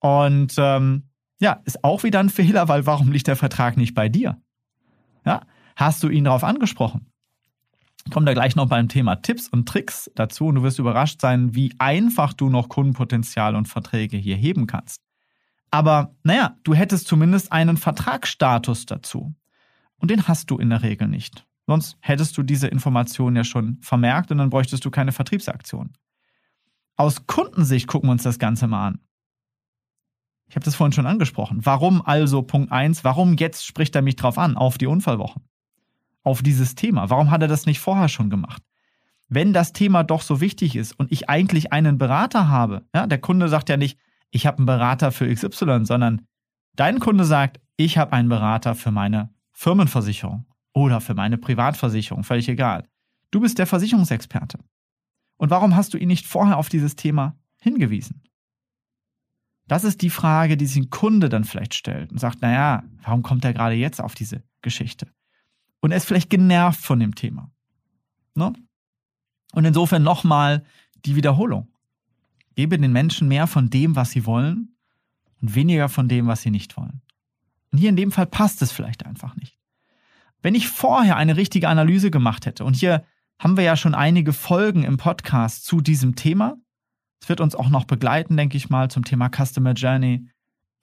Und 0.00 0.54
ähm, 0.58 1.08
ja, 1.40 1.60
ist 1.64 1.84
auch 1.84 2.02
wieder 2.02 2.20
ein 2.20 2.30
Fehler, 2.30 2.68
weil 2.68 2.86
warum 2.86 3.12
liegt 3.12 3.28
der 3.28 3.36
Vertrag 3.36 3.76
nicht 3.76 3.94
bei 3.94 4.08
dir? 4.08 4.40
Ja, 5.24 5.42
hast 5.76 6.02
du 6.02 6.08
ihn 6.08 6.24
darauf 6.24 6.44
angesprochen? 6.44 7.06
Kommt 8.10 8.26
da 8.26 8.34
gleich 8.34 8.56
noch 8.56 8.68
beim 8.68 8.88
Thema 8.88 9.16
Tipps 9.16 9.48
und 9.48 9.68
Tricks 9.68 10.10
dazu 10.16 10.46
und 10.46 10.56
du 10.56 10.62
wirst 10.64 10.80
überrascht 10.80 11.20
sein, 11.20 11.54
wie 11.54 11.72
einfach 11.78 12.32
du 12.32 12.50
noch 12.50 12.68
Kundenpotenzial 12.68 13.54
und 13.54 13.68
Verträge 13.68 14.16
hier 14.16 14.36
heben 14.36 14.66
kannst. 14.66 15.00
Aber 15.70 16.14
naja, 16.24 16.56
du 16.64 16.74
hättest 16.74 17.06
zumindest 17.06 17.52
einen 17.52 17.76
Vertragsstatus 17.76 18.86
dazu. 18.86 19.34
Und 19.96 20.10
den 20.10 20.26
hast 20.26 20.50
du 20.50 20.58
in 20.58 20.70
der 20.70 20.82
Regel 20.82 21.06
nicht. 21.06 21.46
Sonst 21.66 21.96
hättest 22.00 22.36
du 22.36 22.42
diese 22.42 22.68
Information 22.68 23.36
ja 23.36 23.44
schon 23.44 23.78
vermerkt 23.80 24.30
und 24.30 24.38
dann 24.38 24.50
bräuchtest 24.50 24.84
du 24.84 24.90
keine 24.90 25.12
Vertriebsaktion. 25.12 25.92
Aus 26.96 27.26
Kundensicht 27.26 27.86
gucken 27.86 28.08
wir 28.08 28.12
uns 28.12 28.24
das 28.24 28.38
Ganze 28.38 28.66
mal 28.66 28.88
an. 28.88 29.00
Ich 30.48 30.56
habe 30.56 30.64
das 30.64 30.74
vorhin 30.74 30.92
schon 30.92 31.06
angesprochen. 31.06 31.64
Warum 31.64 32.02
also 32.02 32.42
Punkt 32.42 32.72
1, 32.72 33.04
warum 33.04 33.34
jetzt 33.34 33.64
spricht 33.64 33.96
er 33.96 34.02
mich 34.02 34.16
drauf 34.16 34.36
an, 34.36 34.56
auf 34.56 34.76
die 34.76 34.86
Unfallwochen? 34.86 35.42
Auf 36.24 36.42
dieses 36.42 36.74
Thema. 36.74 37.08
Warum 37.08 37.30
hat 37.30 37.42
er 37.42 37.48
das 37.48 37.64
nicht 37.64 37.80
vorher 37.80 38.08
schon 38.08 38.28
gemacht? 38.28 38.62
Wenn 39.28 39.54
das 39.54 39.72
Thema 39.72 40.04
doch 40.04 40.20
so 40.20 40.42
wichtig 40.42 40.76
ist 40.76 40.92
und 40.92 41.10
ich 41.10 41.30
eigentlich 41.30 41.72
einen 41.72 41.96
Berater 41.96 42.48
habe, 42.48 42.84
ja, 42.94 43.06
der 43.06 43.18
Kunde 43.18 43.48
sagt 43.48 43.70
ja 43.70 43.78
nicht, 43.78 43.98
ich 44.30 44.46
habe 44.46 44.58
einen 44.58 44.66
Berater 44.66 45.10
für 45.10 45.32
XY, 45.32 45.86
sondern 45.86 46.26
dein 46.76 47.00
Kunde 47.00 47.24
sagt, 47.24 47.60
ich 47.76 47.96
habe 47.96 48.12
einen 48.12 48.28
Berater 48.28 48.74
für 48.74 48.90
meine 48.90 49.30
Firmenversicherung 49.52 50.51
oder 50.72 51.00
für 51.00 51.14
meine 51.14 51.38
Privatversicherung, 51.38 52.24
völlig 52.24 52.48
egal. 52.48 52.88
Du 53.30 53.40
bist 53.40 53.58
der 53.58 53.66
Versicherungsexperte. 53.66 54.58
Und 55.36 55.50
warum 55.50 55.74
hast 55.74 55.94
du 55.94 55.98
ihn 55.98 56.08
nicht 56.08 56.26
vorher 56.26 56.56
auf 56.56 56.68
dieses 56.68 56.96
Thema 56.96 57.36
hingewiesen? 57.60 58.22
Das 59.66 59.84
ist 59.84 60.02
die 60.02 60.10
Frage, 60.10 60.56
die 60.56 60.66
sich 60.66 60.76
ein 60.76 60.90
Kunde 60.90 61.28
dann 61.28 61.44
vielleicht 61.44 61.74
stellt 61.74 62.10
und 62.12 62.18
sagt, 62.18 62.42
naja, 62.42 62.84
warum 63.02 63.22
kommt 63.22 63.44
er 63.44 63.52
gerade 63.52 63.74
jetzt 63.74 64.00
auf 64.00 64.14
diese 64.14 64.42
Geschichte? 64.60 65.08
Und 65.80 65.90
er 65.92 65.96
ist 65.96 66.04
vielleicht 66.04 66.30
genervt 66.30 66.80
von 66.80 67.00
dem 67.00 67.14
Thema. 67.14 67.50
Ne? 68.34 68.52
Und 69.52 69.64
insofern 69.64 70.02
nochmal 70.02 70.64
die 71.04 71.16
Wiederholung. 71.16 71.68
Gebe 72.54 72.78
den 72.78 72.92
Menschen 72.92 73.28
mehr 73.28 73.46
von 73.46 73.70
dem, 73.70 73.96
was 73.96 74.10
sie 74.10 74.26
wollen 74.26 74.76
und 75.40 75.54
weniger 75.54 75.88
von 75.88 76.08
dem, 76.08 76.26
was 76.26 76.42
sie 76.42 76.50
nicht 76.50 76.76
wollen. 76.76 77.02
Und 77.70 77.78
hier 77.78 77.88
in 77.88 77.96
dem 77.96 78.12
Fall 78.12 78.26
passt 78.26 78.62
es 78.62 78.72
vielleicht 78.72 79.06
einfach 79.06 79.36
nicht. 79.36 79.58
Wenn 80.42 80.54
ich 80.54 80.68
vorher 80.68 81.16
eine 81.16 81.36
richtige 81.36 81.68
Analyse 81.68 82.10
gemacht 82.10 82.46
hätte, 82.46 82.64
und 82.64 82.74
hier 82.74 83.04
haben 83.38 83.56
wir 83.56 83.64
ja 83.64 83.76
schon 83.76 83.94
einige 83.94 84.32
Folgen 84.32 84.84
im 84.84 84.96
Podcast 84.96 85.64
zu 85.64 85.80
diesem 85.80 86.16
Thema, 86.16 86.56
es 87.22 87.28
wird 87.28 87.40
uns 87.40 87.54
auch 87.54 87.68
noch 87.68 87.84
begleiten, 87.84 88.36
denke 88.36 88.56
ich 88.56 88.68
mal, 88.68 88.90
zum 88.90 89.04
Thema 89.04 89.30
Customer 89.30 89.72
Journey. 89.72 90.26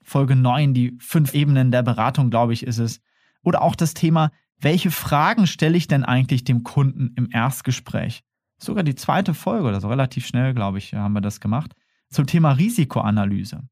Folge 0.02 0.38
9, 0.38 0.74
die 0.74 0.98
fünf 1.00 1.34
Ebenen 1.34 1.72
der 1.72 1.84
Beratung, 1.84 2.30
glaube 2.30 2.54
ich, 2.54 2.64
ist 2.64 2.78
es. 2.78 3.02
Oder 3.44 3.62
auch 3.62 3.76
das 3.76 3.94
Thema, 3.94 4.32
welche 4.58 4.90
Fragen 4.90 5.48
stelle 5.48 5.78
ich 5.78 5.88
denn 5.88 6.06
eigentlich 6.06 6.46
dem 6.46 6.64
Kunden 6.64 7.14
im 7.18 7.30
Erstgespräch? 7.30 8.24
Sogar 8.58 8.84
die 8.84 8.96
zweite 8.96 9.34
Folge 9.34 9.68
oder 9.68 9.82
so, 9.82 9.90
relativ 9.90 10.26
schnell, 10.26 10.54
glaube 10.54 10.78
ich, 10.78 10.94
haben 10.94 11.14
wir 11.14 11.22
das 11.22 11.42
gemacht, 11.42 11.74
zum 12.10 12.26
Thema 12.26 12.54
Risikoanalyse. 12.54 13.64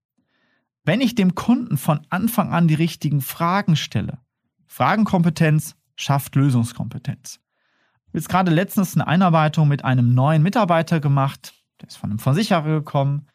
Wenn 0.83 1.01
ich 1.01 1.15
dem 1.15 1.35
Kunden 1.35 1.77
von 1.77 2.01
Anfang 2.09 2.53
an 2.53 2.67
die 2.67 2.75
richtigen 2.75 3.21
Fragen 3.21 3.77
stelle, 3.77 4.19
Fragenkompetenz 4.65 5.76
schafft 5.97 6.35
Lösungskompetenz. 6.35 7.39
Ich 7.39 8.09
habe 8.09 8.17
jetzt 8.19 8.29
gerade 8.29 8.51
letztens 8.51 8.95
eine 8.95 9.07
Einarbeitung 9.07 9.67
mit 9.67 9.83
einem 9.83 10.13
neuen 10.13 10.41
Mitarbeiter 10.41 11.01
gemacht, 11.01 11.53
der 11.81 11.89
ist 11.89 11.97
von 11.97 12.09
einem 12.09 12.19
Versicherer 12.19 12.63
gekommen 12.63 13.27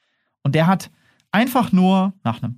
und 0.43 0.55
der 0.55 0.67
hat 0.67 0.91
einfach 1.31 1.73
nur 1.73 2.15
nach 2.25 2.43
einer 2.43 2.55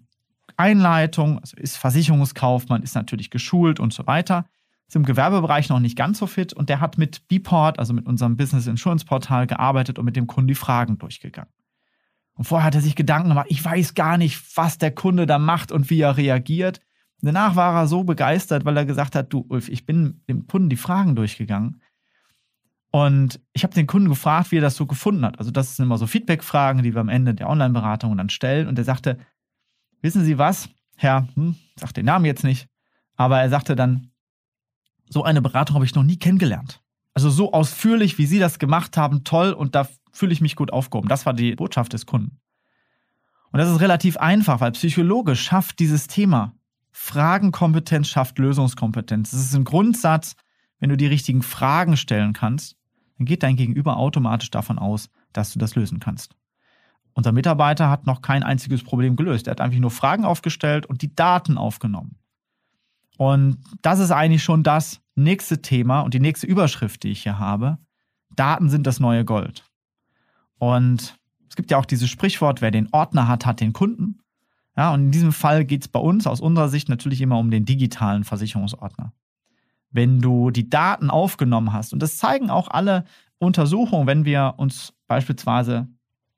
Einleitung, 0.57 1.41
also 1.41 1.57
ist 1.57 1.77
Versicherungskaufmann, 1.77 2.83
ist 2.83 2.95
natürlich 2.95 3.31
geschult 3.31 3.81
und 3.81 3.93
so 3.93 4.07
weiter, 4.07 4.47
ist 4.87 4.95
im 4.95 5.05
Gewerbebereich 5.05 5.69
noch 5.69 5.81
nicht 5.81 5.97
ganz 5.97 6.19
so 6.19 6.27
fit 6.27 6.53
und 6.53 6.69
der 6.69 6.81
hat 6.81 6.99
mit 6.99 7.27
Bport, 7.27 7.79
also 7.79 7.93
mit 7.93 8.07
unserem 8.07 8.37
Business 8.37 8.67
Insurance 8.67 9.05
Portal 9.05 9.47
gearbeitet 9.47 9.99
und 9.99 10.05
mit 10.05 10.15
dem 10.15 10.27
Kunden 10.27 10.49
die 10.49 10.55
Fragen 10.55 10.99
durchgegangen. 10.99 11.53
Und 12.35 12.45
vorher 12.45 12.67
hat 12.67 12.75
er 12.75 12.81
sich 12.81 12.97
Gedanken 12.97 13.31
gemacht, 13.31 13.47
ich 13.49 13.65
weiß 13.65 13.95
gar 13.95 14.19
nicht, 14.19 14.57
was 14.57 14.79
der 14.79 14.93
Kunde 14.93 15.27
da 15.27 15.39
macht 15.39 15.73
und 15.73 15.89
wie 15.91 16.01
er 16.01 16.17
reagiert. 16.17 16.81
Danach 17.21 17.57
war 17.57 17.75
er 17.75 17.87
so 17.87 18.05
begeistert, 18.05 18.65
weil 18.65 18.77
er 18.77 18.85
gesagt 18.85 19.15
hat, 19.15 19.33
du 19.33 19.45
Ulf, 19.49 19.69
ich 19.69 19.87
bin 19.87 20.23
dem 20.29 20.47
Kunden 20.47 20.69
die 20.69 20.77
Fragen 20.77 21.17
durchgegangen 21.17 21.81
und 22.95 23.41
ich 23.53 23.65
habe 23.65 23.75
den 23.75 23.89
Kunden 23.89 24.09
gefragt, 24.09 24.53
wie 24.53 24.59
er 24.59 24.63
das 24.63 24.77
so 24.77 24.87
gefunden 24.87 25.25
hat. 25.25 25.41
Also 25.41 25.51
das 25.51 25.75
sind 25.75 25.87
immer 25.87 25.99
so 25.99 26.07
Feedback-Fragen, 26.07 26.85
die 26.85 26.95
wir 26.95 27.01
am 27.01 27.09
Ende 27.09 27.35
der 27.35 27.49
Online-Beratung 27.49 28.17
dann 28.17 28.29
stellen. 28.29 28.69
Und 28.69 28.79
er 28.79 28.85
sagte, 28.85 29.19
wissen 30.01 30.25
Sie 30.25 30.39
was, 30.39 30.69
Herr, 30.97 31.27
hm, 31.35 31.57
sagt 31.75 31.97
den 31.97 32.07
Namen 32.07 32.25
jetzt 32.25 32.45
nicht, 32.45 32.69
aber 33.17 33.41
er 33.41 33.51
sagte 33.51 33.75
dann, 33.75 34.13
so 35.09 35.25
eine 35.25 35.43
Beratung 35.43 35.75
habe 35.75 35.85
ich 35.85 35.97
noch 35.97 36.05
nie 36.05 36.21
kennengelernt. 36.21 36.83
Also 37.15 37.31
so 37.31 37.53
ausführlich, 37.53 38.17
wie 38.19 38.27
Sie 38.27 38.39
das 38.39 38.61
gemacht 38.61 38.97
haben, 38.97 39.25
toll 39.25 39.53
und 39.53 39.75
da 39.75 39.89
fühle 40.13 40.33
ich 40.33 40.41
mich 40.41 40.55
gut 40.55 40.73
aufgehoben. 40.73 41.09
Das 41.09 41.27
war 41.27 41.33
die 41.33 41.57
Botschaft 41.57 41.95
des 41.95 42.07
Kunden. 42.07 42.39
Und 43.51 43.59
das 43.59 43.69
ist 43.69 43.81
relativ 43.81 44.19
einfach, 44.19 44.61
weil 44.61 44.71
psychologisch 44.71 45.43
schafft 45.43 45.81
dieses 45.81 46.07
Thema 46.07 46.55
Fragenkompetenz 46.97 48.09
schafft 48.09 48.39
Lösungskompetenz. 48.39 49.33
Das 49.33 49.41
ist 49.41 49.55
ein 49.55 49.65
Grundsatz, 49.65 50.37
wenn 50.79 50.91
du 50.91 50.97
die 50.97 51.07
richtigen 51.07 51.43
Fragen 51.43 51.97
stellen 51.97 52.33
kannst, 52.33 52.77
dann 53.19 53.27
geht 53.27 53.43
dein 53.43 53.57
Gegenüber 53.57 53.97
automatisch 53.97 54.51
davon 54.51 54.79
aus, 54.79 55.11
dass 55.33 55.53
du 55.53 55.59
das 55.59 55.75
lösen 55.75 55.99
kannst. 55.99 56.37
Unser 57.13 57.33
Mitarbeiter 57.33 57.91
hat 57.91 58.07
noch 58.07 58.23
kein 58.23 58.43
einziges 58.43 58.85
Problem 58.85 59.17
gelöst. 59.17 59.49
Er 59.49 59.53
hat 59.53 59.61
einfach 59.61 59.79
nur 59.79 59.91
Fragen 59.91 60.25
aufgestellt 60.25 60.87
und 60.87 61.03
die 61.03 61.15
Daten 61.15 61.59
aufgenommen. 61.59 62.17
Und 63.17 63.59
das 63.83 63.99
ist 63.99 64.11
eigentlich 64.11 64.43
schon 64.43 64.63
das 64.63 65.01
nächste 65.15 65.63
Thema 65.63 66.01
und 66.01 66.15
die 66.15 66.21
nächste 66.21 66.47
Überschrift, 66.47 67.03
die 67.03 67.11
ich 67.11 67.23
hier 67.23 67.39
habe. 67.39 67.79
Daten 68.35 68.69
sind 68.69 68.87
das 68.87 69.01
neue 69.01 69.25
Gold. 69.25 69.65
Und 70.59 71.19
es 71.49 71.57
gibt 71.57 71.71
ja 71.71 71.79
auch 71.79 71.87
dieses 71.87 72.09
Sprichwort, 72.09 72.63
wer 72.63 72.71
den 72.71 72.89
Ordner 72.93 73.29
hat, 73.29 73.47
hat 73.47 73.61
den 73.61 73.73
Kunden. 73.73 74.21
Ja, 74.77 74.93
und 74.93 75.07
in 75.07 75.11
diesem 75.13 75.33
Fall 75.33 75.65
geht 75.65 75.83
es 75.83 75.89
bei 75.89 76.01
uns 76.01 76.27
aus 76.27 76.41
unserer 76.41 76.69
Sicht 76.69 76.89
natürlich 76.89 77.21
immer 77.21 77.39
um 77.39 77.51
den 77.51 77.65
digitalen 77.65 78.25
Versicherungsordner 78.25 79.13
wenn 79.95 80.21
du 80.21 80.51
die 80.51 80.69
Daten 80.69 81.09
aufgenommen 81.09 81.73
hast. 81.73 81.93
Und 81.93 82.03
das 82.03 82.19
zeigen 82.19 82.51
auch 82.51 82.69
alle 82.69 83.05
Untersuchungen, 83.39 84.09
wenn 84.09 84.25
wir 84.25 84.55
uns 84.57 84.93
beispielsweise 85.07 85.89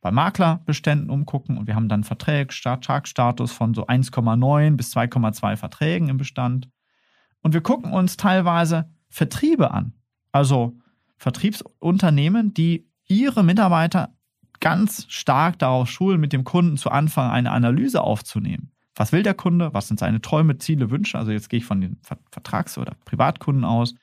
bei 0.03 0.11
Maklerbeständen 0.11 1.11
umgucken 1.11 1.57
und 1.57 1.67
wir 1.67 1.75
haben 1.75 1.89
dann 1.89 2.05
Vertragsstatus 2.05 3.53
von 3.53 3.75
so 3.75 3.87
1,9 3.87 4.77
bis 4.77 4.95
2,2 4.95 5.57
Verträgen 5.57 6.11
im 6.11 6.19
Bestand. 6.19 6.69
Und 7.43 7.55
wir 7.55 7.63
gucken 7.63 7.93
uns 7.93 8.19
teilweise 8.19 8.91
Vertriebe 9.09 9.71
an, 9.71 9.95
also 10.33 10.77
Vertriebsunternehmen, 11.17 12.53
die 12.53 12.87
ihre 13.07 13.43
Mitarbeiter 13.43 14.16
ganz 14.61 15.07
stark 15.09 15.59
darauf 15.59 15.91
schulen, 15.91 16.21
mit 16.21 16.33
dem 16.33 16.45
Kunden 16.45 16.77
zu 16.77 16.91
Anfang 16.91 17.31
eine 17.31 17.53
Analyse 17.53 18.03
aufzunehmen. 18.03 18.71
Was 18.95 19.13
will 19.13 19.23
der 19.23 19.35
Kunde? 19.35 19.75
Was 19.75 19.89
sind 19.89 20.01
seine 20.01 20.23
Träume, 20.23 20.59
Ziele, 20.59 20.91
Wünsche? 20.91 21.19
Also 21.19 21.31
jetzt 21.31 21.51
gehe 21.51 21.59
ich 21.59 21.67
von 21.67 21.81
den 21.81 21.99
Vertrags- 22.31 22.79
oder 22.79 22.95
Privatkunden 23.05 23.65
aus. 23.65 23.95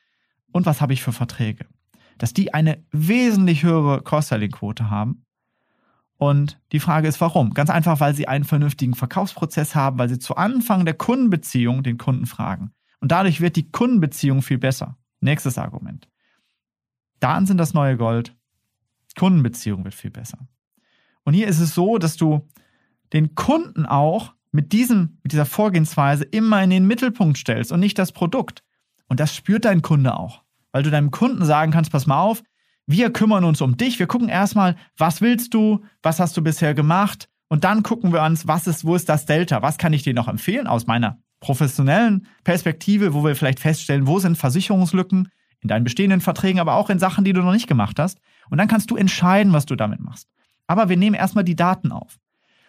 Und 0.51 0.65
was 0.67 0.81
habe 0.81 0.93
ich 0.93 1.01
für 1.01 1.11
Verträge? 1.11 1.65
Dass 2.19 2.33
die 2.33 2.53
eine 2.53 2.83
wesentlich 2.91 3.63
höhere 3.63 4.03
Cross-Selling-Quote 4.03 4.89
haben. 4.89 5.25
Und 6.17 6.59
die 6.71 6.79
Frage 6.79 7.07
ist, 7.07 7.19
warum? 7.19 7.55
Ganz 7.55 7.71
einfach, 7.71 7.99
weil 7.99 8.13
sie 8.13 8.27
einen 8.27 8.45
vernünftigen 8.45 8.93
Verkaufsprozess 8.93 9.73
haben, 9.73 9.97
weil 9.97 10.09
sie 10.09 10.19
zu 10.19 10.35
Anfang 10.35 10.85
der 10.85 10.93
Kundenbeziehung 10.93 11.81
den 11.81 11.97
Kunden 11.97 12.27
fragen. 12.27 12.71
Und 12.99 13.11
dadurch 13.11 13.41
wird 13.41 13.55
die 13.55 13.69
Kundenbeziehung 13.69 14.43
viel 14.43 14.59
besser. 14.59 14.95
Nächstes 15.19 15.57
Argument. 15.57 16.07
Daten 17.19 17.45
sind 17.45 17.57
das 17.57 17.73
neue 17.73 17.97
Gold. 17.97 18.35
Kundenbeziehung 19.17 19.83
wird 19.83 19.93
viel 19.93 20.11
besser. 20.11 20.39
Und 21.23 21.33
hier 21.33 21.47
ist 21.47 21.59
es 21.59 21.73
so, 21.73 21.97
dass 21.97 22.17
du 22.17 22.47
den 23.13 23.35
Kunden 23.35 23.85
auch 23.85 24.33
mit, 24.51 24.71
diesem, 24.71 25.17
mit 25.23 25.31
dieser 25.31 25.45
Vorgehensweise 25.45 26.23
immer 26.23 26.63
in 26.63 26.69
den 26.69 26.85
Mittelpunkt 26.87 27.37
stellst 27.37 27.71
und 27.71 27.79
nicht 27.79 27.97
das 27.97 28.11
Produkt. 28.11 28.63
Und 29.07 29.19
das 29.19 29.35
spürt 29.35 29.65
dein 29.65 29.81
Kunde 29.81 30.17
auch. 30.17 30.43
Weil 30.71 30.83
du 30.83 30.89
deinem 30.89 31.11
Kunden 31.11 31.45
sagen 31.45 31.71
kannst, 31.71 31.91
pass 31.91 32.07
mal 32.07 32.21
auf, 32.21 32.43
wir 32.85 33.11
kümmern 33.11 33.45
uns 33.45 33.61
um 33.61 33.77
dich. 33.77 33.99
Wir 33.99 34.07
gucken 34.07 34.29
erstmal, 34.29 34.75
was 34.97 35.21
willst 35.21 35.53
du, 35.53 35.83
was 36.01 36.19
hast 36.19 36.35
du 36.35 36.41
bisher 36.41 36.73
gemacht 36.73 37.29
und 37.47 37.63
dann 37.63 37.83
gucken 37.83 38.11
wir 38.11 38.23
uns, 38.23 38.47
was 38.47 38.65
ist, 38.67 38.83
wo 38.83 38.95
ist 38.95 39.09
das 39.09 39.25
Delta? 39.25 39.61
Was 39.61 39.77
kann 39.77 39.93
ich 39.93 40.01
dir 40.01 40.13
noch 40.13 40.27
empfehlen 40.27 40.65
aus 40.65 40.87
meiner 40.87 41.19
professionellen 41.39 42.25
Perspektive, 42.43 43.13
wo 43.13 43.23
wir 43.23 43.35
vielleicht 43.35 43.59
feststellen, 43.59 44.07
wo 44.07 44.17
sind 44.17 44.37
Versicherungslücken 44.37 45.29
in 45.61 45.67
deinen 45.67 45.83
bestehenden 45.83 46.21
Verträgen, 46.21 46.59
aber 46.59 46.75
auch 46.75 46.89
in 46.89 46.99
Sachen, 46.99 47.23
die 47.23 47.33
du 47.33 47.41
noch 47.41 47.53
nicht 47.53 47.67
gemacht 47.67 47.99
hast. 47.99 48.17
Und 48.49 48.57
dann 48.57 48.67
kannst 48.67 48.91
du 48.91 48.95
entscheiden, 48.95 49.53
was 49.53 49.65
du 49.65 49.75
damit 49.75 49.99
machst. 49.99 50.29
Aber 50.67 50.89
wir 50.89 50.97
nehmen 50.97 51.15
erstmal 51.15 51.43
die 51.43 51.55
Daten 51.55 51.91
auf. 51.91 52.19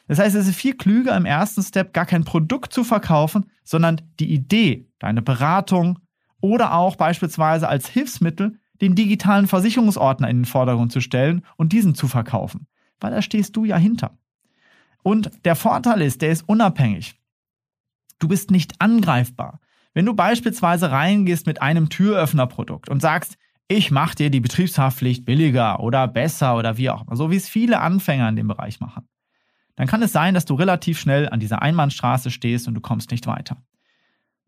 Das 0.06 0.18
heißt, 0.18 0.34
es 0.36 0.48
ist 0.48 0.56
viel 0.56 0.76
klüger 0.76 1.16
im 1.16 1.24
ersten 1.24 1.62
Step 1.62 1.94
gar 1.94 2.06
kein 2.06 2.24
Produkt 2.24 2.72
zu 2.72 2.84
verkaufen, 2.84 3.46
sondern 3.62 4.02
die 4.20 4.32
Idee, 4.32 4.88
deine 4.98 5.22
Beratung 5.22 5.98
oder 6.40 6.74
auch 6.74 6.96
beispielsweise 6.96 7.68
als 7.68 7.88
Hilfsmittel 7.88 8.58
den 8.80 8.94
digitalen 8.94 9.46
Versicherungsordner 9.46 10.28
in 10.28 10.40
den 10.40 10.44
Vordergrund 10.44 10.92
zu 10.92 11.00
stellen 11.00 11.42
und 11.56 11.72
diesen 11.72 11.94
zu 11.94 12.08
verkaufen. 12.08 12.66
Weil 13.00 13.12
da 13.12 13.22
stehst 13.22 13.56
du 13.56 13.64
ja 13.64 13.76
hinter. 13.76 14.18
Und 15.02 15.30
der 15.44 15.56
Vorteil 15.56 16.02
ist, 16.02 16.22
der 16.22 16.30
ist 16.30 16.48
unabhängig. 16.48 17.14
Du 18.18 18.28
bist 18.28 18.50
nicht 18.50 18.80
angreifbar. 18.80 19.60
Wenn 19.94 20.06
du 20.06 20.14
beispielsweise 20.14 20.90
reingehst 20.90 21.46
mit 21.46 21.62
einem 21.62 21.88
Türöffnerprodukt 21.88 22.88
und 22.88 23.00
sagst, 23.00 23.36
ich 23.68 23.90
mache 23.90 24.16
dir 24.16 24.30
die 24.30 24.40
Betriebshaftpflicht 24.40 25.24
billiger 25.24 25.80
oder 25.80 26.06
besser 26.06 26.56
oder 26.56 26.76
wie 26.76 26.90
auch 26.90 27.06
immer, 27.06 27.16
so 27.16 27.30
wie 27.30 27.36
es 27.36 27.48
viele 27.48 27.80
Anfänger 27.80 28.28
in 28.28 28.36
dem 28.36 28.48
Bereich 28.48 28.80
machen, 28.80 29.08
dann 29.76 29.86
kann 29.86 30.02
es 30.02 30.12
sein, 30.12 30.34
dass 30.34 30.44
du 30.44 30.54
relativ 30.54 30.98
schnell 30.98 31.28
an 31.28 31.40
dieser 31.40 31.62
Einbahnstraße 31.62 32.30
stehst 32.30 32.68
und 32.68 32.74
du 32.74 32.80
kommst 32.80 33.10
nicht 33.10 33.26
weiter. 33.26 33.56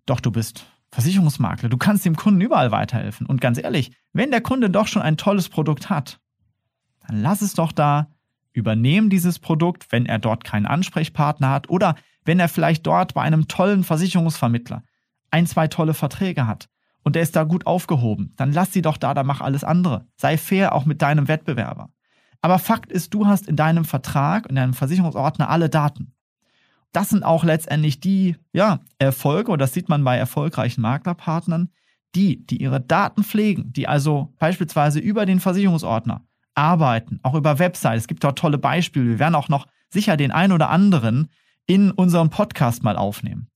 Doch 0.04 0.20
du 0.20 0.30
bist 0.30 0.66
Versicherungsmakler, 0.92 1.68
du 1.68 1.78
kannst 1.78 2.04
dem 2.04 2.16
Kunden 2.16 2.40
überall 2.40 2.70
weiterhelfen. 2.70 3.26
Und 3.26 3.40
ganz 3.40 3.58
ehrlich, 3.58 3.90
wenn 4.12 4.30
der 4.30 4.40
Kunde 4.40 4.70
doch 4.70 4.86
schon 4.86 5.02
ein 5.02 5.16
tolles 5.16 5.48
Produkt 5.48 5.90
hat, 5.90 6.20
dann 7.06 7.22
lass 7.22 7.42
es 7.42 7.54
doch 7.54 7.72
da, 7.72 8.08
übernehmen 8.52 9.10
dieses 9.10 9.38
Produkt, 9.38 9.90
wenn 9.90 10.06
er 10.06 10.18
dort 10.18 10.44
keinen 10.44 10.66
Ansprechpartner 10.66 11.50
hat 11.50 11.68
oder 11.68 11.96
wenn 12.24 12.40
er 12.40 12.48
vielleicht 12.48 12.86
dort 12.86 13.12
bei 13.12 13.22
einem 13.22 13.48
tollen 13.48 13.84
Versicherungsvermittler 13.84 14.82
ein, 15.30 15.46
zwei 15.46 15.68
tolle 15.68 15.92
Verträge 15.92 16.46
hat 16.46 16.68
und 17.06 17.14
der 17.14 17.22
ist 17.22 17.36
da 17.36 17.44
gut 17.44 17.68
aufgehoben, 17.68 18.32
dann 18.34 18.52
lass 18.52 18.72
sie 18.72 18.82
doch 18.82 18.96
da, 18.96 19.14
da 19.14 19.22
mach 19.22 19.40
alles 19.40 19.62
andere. 19.62 20.08
Sei 20.16 20.36
fair 20.36 20.74
auch 20.74 20.86
mit 20.86 21.02
deinem 21.02 21.28
Wettbewerber. 21.28 21.90
Aber 22.42 22.58
Fakt 22.58 22.90
ist, 22.90 23.14
du 23.14 23.28
hast 23.28 23.46
in 23.46 23.54
deinem 23.54 23.84
Vertrag, 23.84 24.46
in 24.46 24.56
deinem 24.56 24.74
Versicherungsordner 24.74 25.48
alle 25.48 25.68
Daten. 25.68 26.14
Das 26.90 27.10
sind 27.10 27.22
auch 27.22 27.44
letztendlich 27.44 28.00
die 28.00 28.34
ja, 28.52 28.80
Erfolge, 28.98 29.52
und 29.52 29.60
das 29.60 29.72
sieht 29.72 29.88
man 29.88 30.02
bei 30.02 30.16
erfolgreichen 30.16 30.80
Maklerpartnern, 30.80 31.68
die, 32.16 32.44
die 32.44 32.60
ihre 32.60 32.80
Daten 32.80 33.22
pflegen, 33.22 33.72
die 33.72 33.86
also 33.86 34.34
beispielsweise 34.40 34.98
über 34.98 35.26
den 35.26 35.38
Versicherungsordner 35.38 36.26
arbeiten, 36.56 37.20
auch 37.22 37.34
über 37.34 37.60
Websites. 37.60 37.98
Es 37.98 38.08
gibt 38.08 38.24
dort 38.24 38.36
tolle 38.36 38.58
Beispiele. 38.58 39.10
Wir 39.10 39.18
werden 39.20 39.36
auch 39.36 39.48
noch 39.48 39.68
sicher 39.90 40.16
den 40.16 40.32
ein 40.32 40.50
oder 40.50 40.70
anderen 40.70 41.28
in 41.66 41.92
unserem 41.92 42.30
Podcast 42.30 42.82
mal 42.82 42.96
aufnehmen. 42.96 43.46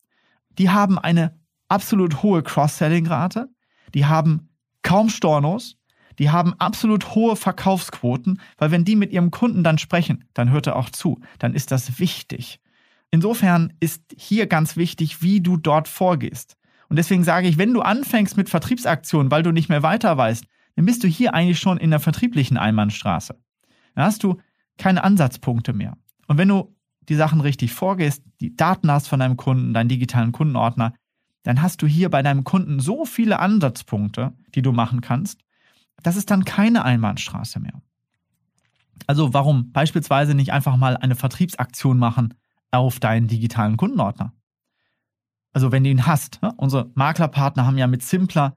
Die 0.56 0.70
haben 0.70 1.00
eine 1.00 1.39
absolut 1.70 2.22
hohe 2.22 2.42
Cross-Selling-Rate, 2.42 3.48
die 3.94 4.06
haben 4.06 4.50
kaum 4.82 5.08
Stornos, 5.08 5.76
die 6.18 6.30
haben 6.30 6.54
absolut 6.58 7.14
hohe 7.14 7.36
Verkaufsquoten, 7.36 8.40
weil 8.58 8.70
wenn 8.70 8.84
die 8.84 8.96
mit 8.96 9.12
ihrem 9.12 9.30
Kunden 9.30 9.64
dann 9.64 9.78
sprechen, 9.78 10.24
dann 10.34 10.50
hört 10.50 10.66
er 10.66 10.76
auch 10.76 10.90
zu, 10.90 11.20
dann 11.38 11.54
ist 11.54 11.70
das 11.70 11.98
wichtig. 11.98 12.60
Insofern 13.10 13.72
ist 13.80 14.02
hier 14.16 14.46
ganz 14.46 14.76
wichtig, 14.76 15.22
wie 15.22 15.40
du 15.40 15.56
dort 15.56 15.88
vorgehst. 15.88 16.56
Und 16.88 16.96
deswegen 16.96 17.24
sage 17.24 17.48
ich, 17.48 17.56
wenn 17.56 17.72
du 17.72 17.80
anfängst 17.80 18.36
mit 18.36 18.48
Vertriebsaktionen, 18.48 19.30
weil 19.30 19.42
du 19.42 19.52
nicht 19.52 19.68
mehr 19.68 19.82
weiter 19.82 20.16
weißt, 20.16 20.44
dann 20.76 20.84
bist 20.84 21.02
du 21.04 21.08
hier 21.08 21.34
eigentlich 21.34 21.58
schon 21.58 21.78
in 21.78 21.90
der 21.90 22.00
vertrieblichen 22.00 22.56
Einbahnstraße. 22.56 23.38
Dann 23.94 24.04
hast 24.04 24.22
du 24.22 24.38
keine 24.76 25.04
Ansatzpunkte 25.04 25.72
mehr. 25.72 25.96
Und 26.26 26.38
wenn 26.38 26.48
du 26.48 26.76
die 27.08 27.14
Sachen 27.14 27.40
richtig 27.40 27.72
vorgehst, 27.72 28.22
die 28.40 28.56
Daten 28.56 28.90
hast 28.90 29.08
von 29.08 29.20
deinem 29.20 29.36
Kunden, 29.36 29.74
deinen 29.74 29.88
digitalen 29.88 30.32
Kundenordner, 30.32 30.94
dann 31.42 31.62
hast 31.62 31.82
du 31.82 31.86
hier 31.86 32.10
bei 32.10 32.22
deinem 32.22 32.44
Kunden 32.44 32.80
so 32.80 33.04
viele 33.04 33.38
Ansatzpunkte, 33.38 34.32
die 34.54 34.62
du 34.62 34.72
machen 34.72 35.00
kannst, 35.00 35.40
das 36.02 36.16
ist 36.16 36.30
dann 36.30 36.44
keine 36.44 36.84
Einbahnstraße 36.84 37.60
mehr. 37.60 37.82
Also 39.06 39.32
warum 39.32 39.72
beispielsweise 39.72 40.34
nicht 40.34 40.52
einfach 40.52 40.76
mal 40.76 40.96
eine 40.96 41.16
Vertriebsaktion 41.16 41.98
machen 41.98 42.34
auf 42.70 43.00
deinen 43.00 43.28
digitalen 43.28 43.76
Kundenordner? 43.76 44.32
Also 45.52 45.72
wenn 45.72 45.84
du 45.84 45.90
ihn 45.90 46.06
hast. 46.06 46.42
Ne? 46.42 46.52
Unsere 46.56 46.90
Maklerpartner 46.94 47.66
haben 47.66 47.78
ja 47.78 47.86
mit 47.86 48.02
Simpler 48.02 48.56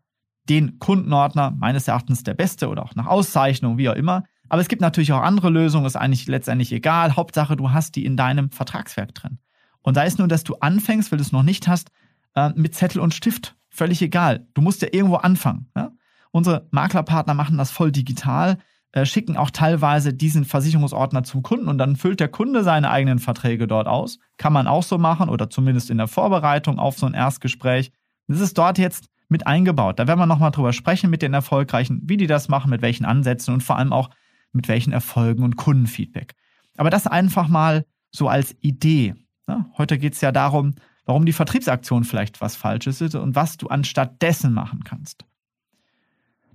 den 0.50 0.78
Kundenordner, 0.80 1.52
meines 1.52 1.88
Erachtens 1.88 2.24
der 2.24 2.34
beste 2.34 2.68
oder 2.68 2.84
auch 2.84 2.96
nach 2.96 3.08
Auszeichnung, 3.08 3.78
wie 3.78 3.90
auch 3.90 3.96
immer. 3.96 4.24
Aber 4.50 4.62
es 4.62 4.68
gibt 4.68 4.82
natürlich 4.82 5.14
auch 5.14 5.22
andere 5.22 5.50
Lösungen, 5.50 5.86
ist 5.86 5.96
eigentlich 5.96 6.28
letztendlich 6.28 6.72
egal. 6.74 7.16
Hauptsache, 7.16 7.56
du 7.56 7.72
hast 7.72 7.96
die 7.96 8.06
in 8.06 8.18
deinem 8.18 8.52
Vertragswerk 8.52 9.16
drin. 9.16 9.40
Und 9.82 9.98
da 9.98 10.04
ist 10.04 10.20
nur, 10.20 10.28
dass 10.28 10.44
du 10.44 10.56
anfängst, 10.56 11.12
weil 11.12 11.18
du 11.18 11.24
es 11.24 11.32
noch 11.32 11.44
nicht 11.44 11.68
hast, 11.68 11.90
äh, 12.36 12.52
mit 12.56 12.76
Zettel 12.76 13.02
und 13.02 13.14
Stift. 13.14 13.56
Völlig 13.70 14.02
egal. 14.02 14.48
Du 14.54 14.62
musst 14.62 14.82
ja 14.82 14.90
irgendwo 14.92 15.16
anfangen. 15.16 15.70
Ja? 15.76 15.92
Unsere 16.32 16.68
Maklerpartner 16.72 17.34
machen 17.34 17.58
das 17.58 17.72
voll 17.72 17.92
digital, 17.92 18.58
äh, 18.92 19.06
schicken 19.06 19.38
auch 19.38 19.50
teilweise 19.50 20.14
diesen 20.14 20.46
Versicherungsordner 20.46 21.24
zum 21.24 21.42
Kunden 21.42 21.68
und 21.68 21.78
dann 21.78 21.96
füllt 21.96 22.20
der 22.20 22.28
Kunde 22.28 22.64
seine 22.64 22.92
eigenen 22.92 23.20
Verträge 23.20 23.68
dort 23.68 23.88
aus. 23.88 24.20
Kann 24.38 24.54
man 24.54 24.68
auch 24.68 24.84
so 24.84 24.98
machen 24.98 25.30
oder 25.30 25.50
zumindest 25.50 25.90
in 25.90 25.98
der 25.98 26.08
Vorbereitung 26.08 26.80
auf 26.80 26.98
so 26.98 27.06
ein 27.06 27.14
Erstgespräch. 27.14 27.92
Das 28.28 28.40
ist 28.40 28.58
dort 28.58 28.78
jetzt 28.78 29.10
mit 29.30 29.48
eingebaut. 29.48 30.00
Da 30.00 30.08
werden 30.08 30.20
wir 30.20 30.28
nochmal 30.28 30.52
drüber 30.52 30.74
sprechen 30.74 31.10
mit 31.10 31.22
den 31.22 31.34
Erfolgreichen, 31.34 32.02
wie 32.04 32.18
die 32.18 32.28
das 32.28 32.50
machen, 32.50 32.70
mit 32.70 32.82
welchen 32.82 33.06
Ansätzen 33.06 33.54
und 33.54 33.62
vor 33.62 33.78
allem 33.78 33.92
auch 33.92 34.10
mit 34.52 34.68
welchen 34.68 34.94
Erfolgen 34.94 35.44
und 35.44 35.56
Kundenfeedback. 35.56 36.36
Aber 36.78 36.90
das 36.90 37.08
einfach 37.08 37.48
mal 37.48 37.86
so 38.12 38.30
als 38.30 38.56
Idee. 38.62 39.16
Ne? 39.48 39.66
Heute 39.78 39.98
geht 39.98 40.14
es 40.14 40.22
ja 40.22 40.32
darum, 40.32 40.76
warum 41.06 41.26
die 41.26 41.34
Vertriebsaktion 41.34 42.04
vielleicht 42.04 42.42
was 42.42 42.56
Falsches 42.56 43.02
ist 43.02 43.16
und 43.16 43.36
was 43.36 43.58
du 43.58 43.68
anstatt 43.68 44.22
dessen 44.22 44.54
machen 44.54 44.84
kannst. 44.84 45.26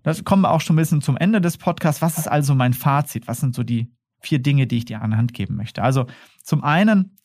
Das 0.03 0.25
kommen 0.25 0.43
wir 0.43 0.51
auch 0.51 0.61
schon 0.61 0.75
ein 0.75 0.79
bisschen 0.79 1.03
zum 1.03 1.17
Ende 1.17 1.41
des 1.41 1.59
Podcasts. 1.59 2.01
Was 2.01 2.19
ist 2.19 2.29
also 2.29 2.55
mein 2.55 2.73
Fazit? 2.73 3.29
Was 3.29 3.41
sind 3.41 3.55
so 3.55 3.63
die 3.63 3.93
vier 4.21 4.39
Dinge, 4.39 4.67
die 4.67 4.79
ich 4.79 4.85
dir 4.85 5.03
an 5.03 5.17
Hand 5.17 5.35
geben 5.35 5.57
möchte? 5.57 5.83
Also 5.83 6.07
zum 6.43 6.65
einen, 6.65 7.17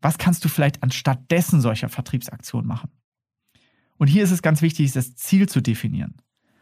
was 0.00 0.18
kannst 0.18 0.44
du 0.44 0.48
vielleicht 0.48 0.82
anstatt 0.82 1.30
dessen 1.30 1.60
solcher 1.60 1.88
Vertriebsaktionen 1.88 2.66
machen? 2.66 2.90
Und 3.98 4.06
hier 4.06 4.24
ist 4.24 4.30
es 4.30 4.42
ganz 4.42 4.62
wichtig, 4.62 4.92
das 4.92 5.14
Ziel 5.16 5.48
zu 5.48 5.60
definieren. 5.60 6.16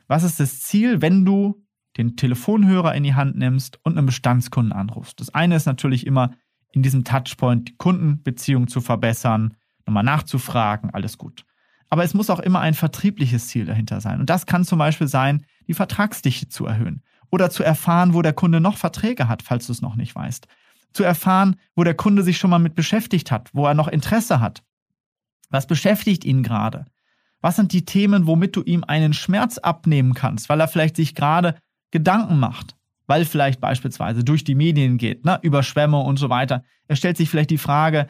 Was 0.09 0.25
ist 0.25 0.41
das 0.41 0.61
Ziel, 0.61 1.01
wenn 1.03 1.25
du 1.25 1.65
den 1.97 2.17
Telefonhörer 2.17 2.95
in 2.95 3.05
die 3.05 3.15
Hand 3.15 3.37
nimmst 3.37 3.79
und 3.85 3.97
einen 3.97 4.07
Bestandskunden 4.07 4.73
anrufst? 4.73 5.21
Das 5.21 5.33
eine 5.33 5.55
ist 5.55 5.67
natürlich 5.67 6.07
immer 6.07 6.33
in 6.73 6.83
diesem 6.83 7.05
Touchpoint 7.05 7.69
die 7.69 7.77
Kundenbeziehung 7.77 8.67
zu 8.67 8.81
verbessern, 8.81 9.55
nochmal 9.89 10.05
nachzufragen, 10.05 10.91
alles 10.91 11.19
gut. 11.19 11.45
Aber 11.91 12.05
es 12.05 12.15
muss 12.15 12.31
auch 12.31 12.41
immer 12.41 12.61
ein 12.61 12.75
vertriebliches 12.75 13.49
Ziel 13.49 13.65
dahinter 13.65 14.01
sein. 14.01 14.21
Und 14.21 14.31
das 14.31 14.47
kann 14.47 14.65
zum 14.65 14.79
Beispiel 14.79 15.09
sein, 15.09 15.45
die 15.67 15.75
Vertragsdichte 15.75 16.49
zu 16.49 16.67
erhöhen 16.67 17.03
oder 17.31 17.51
zu 17.51 17.63
erfahren, 17.63 18.15
wo 18.15 18.23
der 18.23 18.35
Kunde 18.35 18.61
noch 18.61 18.77
Verträge 18.77 19.29
hat, 19.29 19.43
falls 19.43 19.67
du 19.67 19.73
es 19.73 19.83
noch 19.83 19.97
nicht 19.97 20.15
weißt. 20.15 20.47
Zu 20.93 21.05
erfahren, 21.05 21.57
wo 21.75 21.85
der 21.85 21.95
Kunde 21.95 22.23
sich 22.23 22.39
schon 22.39 22.51
mal 22.51 22.59
mit 22.59 22.75
beschäftigt 22.75 23.31
hat, 23.31 23.51
wo 23.53 23.67
er 23.67 23.75
noch 23.75 23.89
Interesse 23.89 24.41
hat. 24.41 24.63
Was 25.51 25.67
beschäftigt 25.67 26.25
ihn 26.25 26.43
gerade? 26.43 26.87
Was 27.41 27.57
sind 27.57 27.73
die 27.73 27.85
Themen, 27.85 28.27
womit 28.27 28.57
du 28.57 28.63
ihm 28.63 28.85
einen 28.85 29.13
Schmerz 29.13 29.59
abnehmen 29.59 30.15
kannst, 30.15 30.49
weil 30.49 30.61
er 30.61 30.69
vielleicht 30.69 30.97
sich 30.97 31.15
gerade 31.15 31.57
Gedanken 31.91 32.39
macht, 32.39 32.77
weil 33.07 33.25
vielleicht 33.25 33.61
beispielsweise 33.61 34.25
durch 34.25 34.45
die 34.45 34.55
Medien 34.55 34.99
geht, 34.99 35.25
ne, 35.25 35.39
Überschwemmung 35.43 36.05
und 36.05 36.19
so 36.19 36.29
weiter. 36.29 36.65
Er 36.89 36.97
stellt 36.97 37.17
sich 37.17 37.31
vielleicht 37.31 37.51
die 37.51 37.59
Frage, 37.59 38.09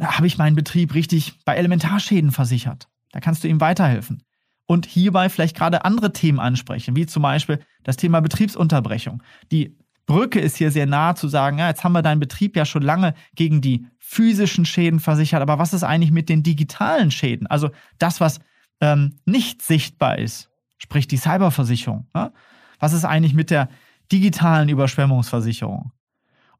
habe 0.00 0.26
ich 0.26 0.38
meinen 0.38 0.56
Betrieb 0.56 0.94
richtig 0.94 1.34
bei 1.44 1.56
Elementarschäden 1.56 2.32
versichert? 2.32 2.88
Da 3.12 3.20
kannst 3.20 3.44
du 3.44 3.48
ihm 3.48 3.60
weiterhelfen. 3.60 4.22
Und 4.66 4.86
hierbei 4.86 5.28
vielleicht 5.28 5.56
gerade 5.56 5.84
andere 5.84 6.12
Themen 6.12 6.40
ansprechen, 6.40 6.96
wie 6.96 7.06
zum 7.06 7.22
Beispiel 7.22 7.60
das 7.82 7.96
Thema 7.96 8.20
Betriebsunterbrechung. 8.20 9.22
Die 9.50 9.76
Brücke 10.06 10.40
ist 10.40 10.56
hier 10.56 10.70
sehr 10.70 10.86
nah 10.86 11.14
zu 11.14 11.28
sagen, 11.28 11.58
ja, 11.58 11.68
jetzt 11.68 11.84
haben 11.84 11.92
wir 11.92 12.02
deinen 12.02 12.20
Betrieb 12.20 12.56
ja 12.56 12.64
schon 12.64 12.82
lange 12.82 13.14
gegen 13.34 13.60
die 13.60 13.86
physischen 13.98 14.64
Schäden 14.64 15.00
versichert, 15.00 15.42
aber 15.42 15.58
was 15.58 15.72
ist 15.72 15.84
eigentlich 15.84 16.10
mit 16.10 16.28
den 16.28 16.42
digitalen 16.42 17.10
Schäden? 17.10 17.46
Also 17.46 17.70
das, 17.98 18.20
was 18.20 18.40
ähm, 18.80 19.16
nicht 19.24 19.62
sichtbar 19.62 20.18
ist, 20.18 20.50
sprich 20.78 21.06
die 21.06 21.16
Cyberversicherung. 21.16 22.08
Ja? 22.14 22.32
Was 22.78 22.92
ist 22.92 23.04
eigentlich 23.04 23.34
mit 23.34 23.50
der 23.50 23.68
digitalen 24.10 24.68
Überschwemmungsversicherung? 24.68 25.92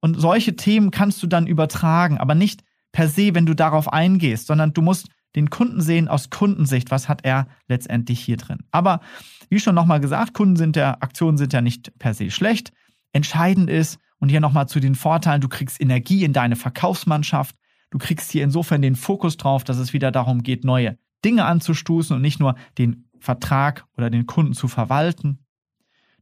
Und 0.00 0.20
solche 0.20 0.56
Themen 0.56 0.90
kannst 0.90 1.22
du 1.22 1.26
dann 1.26 1.46
übertragen, 1.46 2.18
aber 2.18 2.34
nicht 2.34 2.62
per 2.92 3.08
se, 3.08 3.34
wenn 3.34 3.46
du 3.46 3.54
darauf 3.54 3.92
eingehst, 3.92 4.46
sondern 4.46 4.72
du 4.72 4.82
musst 4.82 5.08
den 5.34 5.50
Kunden 5.50 5.80
sehen 5.80 6.08
aus 6.08 6.30
Kundensicht, 6.30 6.90
was 6.90 7.08
hat 7.08 7.24
er 7.24 7.46
letztendlich 7.66 8.20
hier 8.20 8.36
drin. 8.36 8.64
Aber 8.70 9.00
wie 9.48 9.60
schon 9.60 9.74
nochmal 9.74 10.00
gesagt, 10.00 10.34
Kunden 10.34 10.56
sind 10.56 10.76
der, 10.76 11.02
Aktionen 11.02 11.38
sind 11.38 11.52
ja 11.52 11.62
nicht 11.62 11.98
per 11.98 12.12
se 12.12 12.30
schlecht. 12.30 12.72
Entscheidend 13.12 13.70
ist, 13.70 13.98
und 14.22 14.28
hier 14.28 14.40
nochmal 14.40 14.68
zu 14.68 14.78
den 14.78 14.94
Vorteilen, 14.94 15.40
du 15.40 15.48
kriegst 15.48 15.80
Energie 15.80 16.22
in 16.22 16.32
deine 16.32 16.54
Verkaufsmannschaft, 16.54 17.56
du 17.90 17.98
kriegst 17.98 18.30
hier 18.30 18.44
insofern 18.44 18.80
den 18.80 18.94
Fokus 18.94 19.36
drauf, 19.36 19.64
dass 19.64 19.78
es 19.78 19.92
wieder 19.92 20.12
darum 20.12 20.44
geht, 20.44 20.62
neue 20.64 20.96
Dinge 21.24 21.44
anzustoßen 21.44 22.14
und 22.14 22.22
nicht 22.22 22.38
nur 22.38 22.54
den 22.78 23.08
Vertrag 23.18 23.84
oder 23.96 24.10
den 24.10 24.26
Kunden 24.26 24.52
zu 24.52 24.68
verwalten. 24.68 25.44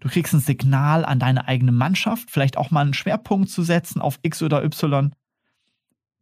Du 0.00 0.08
kriegst 0.08 0.32
ein 0.32 0.40
Signal 0.40 1.04
an 1.04 1.18
deine 1.18 1.46
eigene 1.46 1.72
Mannschaft, 1.72 2.30
vielleicht 2.30 2.56
auch 2.56 2.70
mal 2.70 2.80
einen 2.80 2.94
Schwerpunkt 2.94 3.50
zu 3.50 3.62
setzen 3.62 4.00
auf 4.00 4.18
X 4.22 4.42
oder 4.42 4.64
Y. 4.64 5.14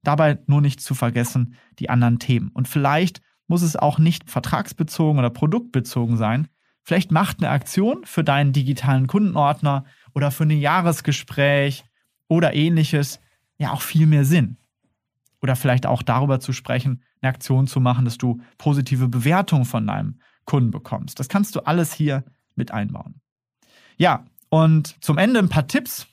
Dabei 0.03 0.39
nur 0.47 0.61
nicht 0.61 0.81
zu 0.81 0.95
vergessen 0.95 1.55
die 1.79 1.91
anderen 1.91 2.19
Themen. 2.19 2.51
Und 2.53 2.69
vielleicht 2.69 3.21
muss 3.47 3.63
es 3.63 3.77
auch 3.77 3.99
nicht 3.99 4.31
vertragsbezogen 4.31 5.19
oder 5.19 5.31
produktbezogen 5.31 6.17
sein. 6.17 6.49
Vielleicht 6.83 7.11
macht 7.11 7.39
eine 7.39 7.51
Aktion 7.51 8.05
für 8.05 8.25
deinen 8.25 8.53
digitalen 8.53 9.07
Kundenordner 9.07 9.85
oder 10.15 10.31
für 10.31 10.45
ein 10.45 10.51
Jahresgespräch 10.51 11.85
oder 12.29 12.55
ähnliches 12.55 13.21
ja 13.59 13.73
auch 13.73 13.83
viel 13.83 14.07
mehr 14.07 14.25
Sinn. 14.25 14.57
Oder 15.43 15.57
vielleicht 15.57 15.87
auch 15.87 16.03
darüber 16.03 16.41
zu 16.41 16.53
sprechen, 16.53 17.03
eine 17.21 17.31
Aktion 17.31 17.67
zu 17.67 17.81
machen, 17.81 18.05
dass 18.05 18.19
du 18.19 18.41
positive 18.57 19.09
Bewertungen 19.09 19.65
von 19.65 19.87
deinem 19.87 20.21
Kunden 20.45 20.71
bekommst. 20.71 21.21
Das 21.21 21.29
kannst 21.29 21.55
du 21.57 21.61
alles 21.61 21.93
hier 21.93 22.25
mit 22.55 22.71
einbauen. 22.71 23.21
Ja, 23.97 24.25
und 24.49 25.03
zum 25.05 25.19
Ende 25.19 25.39
ein 25.41 25.49
paar 25.49 25.67
Tipps, 25.67 26.07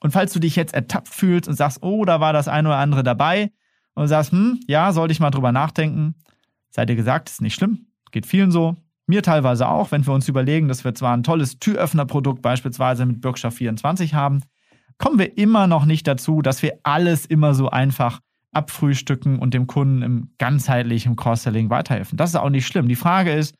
und 0.00 0.12
falls 0.12 0.32
du 0.32 0.38
dich 0.38 0.56
jetzt 0.56 0.74
ertappt 0.74 1.08
fühlst 1.08 1.48
und 1.48 1.54
sagst, 1.54 1.82
oh, 1.82 2.04
da 2.04 2.20
war 2.20 2.32
das 2.32 2.48
eine 2.48 2.68
oder 2.68 2.78
andere 2.78 3.02
dabei 3.02 3.52
und 3.94 4.08
sagst, 4.08 4.32
hm, 4.32 4.60
ja, 4.66 4.92
sollte 4.92 5.12
ich 5.12 5.20
mal 5.20 5.30
drüber 5.30 5.52
nachdenken, 5.52 6.14
sei 6.70 6.86
dir 6.86 6.96
gesagt, 6.96 7.28
ist 7.28 7.42
nicht 7.42 7.54
schlimm, 7.54 7.86
geht 8.12 8.26
vielen 8.26 8.50
so. 8.50 8.76
Mir 9.06 9.22
teilweise 9.22 9.68
auch, 9.68 9.90
wenn 9.90 10.06
wir 10.06 10.12
uns 10.12 10.28
überlegen, 10.28 10.68
dass 10.68 10.84
wir 10.84 10.94
zwar 10.94 11.16
ein 11.16 11.22
tolles 11.22 11.58
Türöffnerprodukt 11.58 12.42
beispielsweise 12.42 13.06
mit 13.06 13.22
Bürgschaft 13.22 13.56
24 13.56 14.14
haben, 14.14 14.42
kommen 14.98 15.18
wir 15.18 15.38
immer 15.38 15.66
noch 15.66 15.86
nicht 15.86 16.06
dazu, 16.06 16.42
dass 16.42 16.62
wir 16.62 16.78
alles 16.82 17.24
immer 17.24 17.54
so 17.54 17.70
einfach 17.70 18.20
abfrühstücken 18.52 19.38
und 19.38 19.54
dem 19.54 19.66
Kunden 19.66 20.02
im 20.02 20.30
ganzheitlichen 20.38 21.16
Cross-Selling 21.16 21.70
weiterhelfen. 21.70 22.16
Das 22.16 22.30
ist 22.30 22.36
auch 22.36 22.50
nicht 22.50 22.66
schlimm. 22.66 22.88
Die 22.88 22.96
Frage 22.96 23.32
ist, 23.32 23.54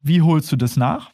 wie 0.00 0.22
holst 0.22 0.50
du 0.50 0.56
das 0.56 0.76
nach? 0.76 1.12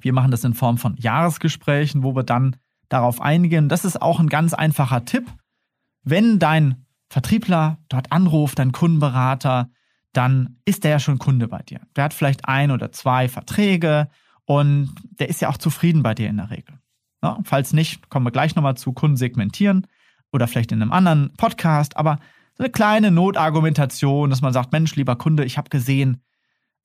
Wir 0.00 0.12
machen 0.12 0.30
das 0.30 0.44
in 0.44 0.54
Form 0.54 0.78
von 0.78 0.96
Jahresgesprächen, 0.96 2.02
wo 2.02 2.14
wir 2.14 2.22
dann 2.22 2.56
darauf 2.92 3.20
einigen. 3.20 3.68
Das 3.68 3.84
ist 3.84 4.00
auch 4.00 4.20
ein 4.20 4.28
ganz 4.28 4.54
einfacher 4.54 5.04
Tipp. 5.04 5.30
Wenn 6.02 6.38
dein 6.38 6.84
Vertriebler 7.08 7.78
dort 7.88 8.12
anruft, 8.12 8.58
dein 8.58 8.72
Kundenberater, 8.72 9.70
dann 10.12 10.56
ist 10.64 10.84
der 10.84 10.92
ja 10.92 10.98
schon 10.98 11.18
Kunde 11.18 11.48
bei 11.48 11.62
dir. 11.62 11.80
Der 11.96 12.04
hat 12.04 12.14
vielleicht 12.14 12.46
ein 12.48 12.70
oder 12.70 12.92
zwei 12.92 13.28
Verträge 13.28 14.08
und 14.44 14.94
der 15.18 15.28
ist 15.28 15.40
ja 15.40 15.48
auch 15.48 15.56
zufrieden 15.56 16.02
bei 16.02 16.14
dir 16.14 16.28
in 16.28 16.36
der 16.36 16.50
Regel. 16.50 16.78
Ja, 17.22 17.38
falls 17.44 17.72
nicht, 17.72 18.10
kommen 18.10 18.26
wir 18.26 18.32
gleich 18.32 18.56
nochmal 18.56 18.76
zu 18.76 18.92
Kunden 18.92 19.16
segmentieren 19.16 19.86
oder 20.32 20.48
vielleicht 20.48 20.72
in 20.72 20.82
einem 20.82 20.92
anderen 20.92 21.32
Podcast, 21.36 21.96
aber 21.96 22.18
so 22.54 22.64
eine 22.64 22.72
kleine 22.72 23.10
Notargumentation, 23.10 24.28
dass 24.28 24.42
man 24.42 24.52
sagt, 24.52 24.72
Mensch, 24.72 24.94
lieber 24.96 25.16
Kunde, 25.16 25.44
ich 25.44 25.56
habe 25.56 25.70
gesehen, 25.70 26.20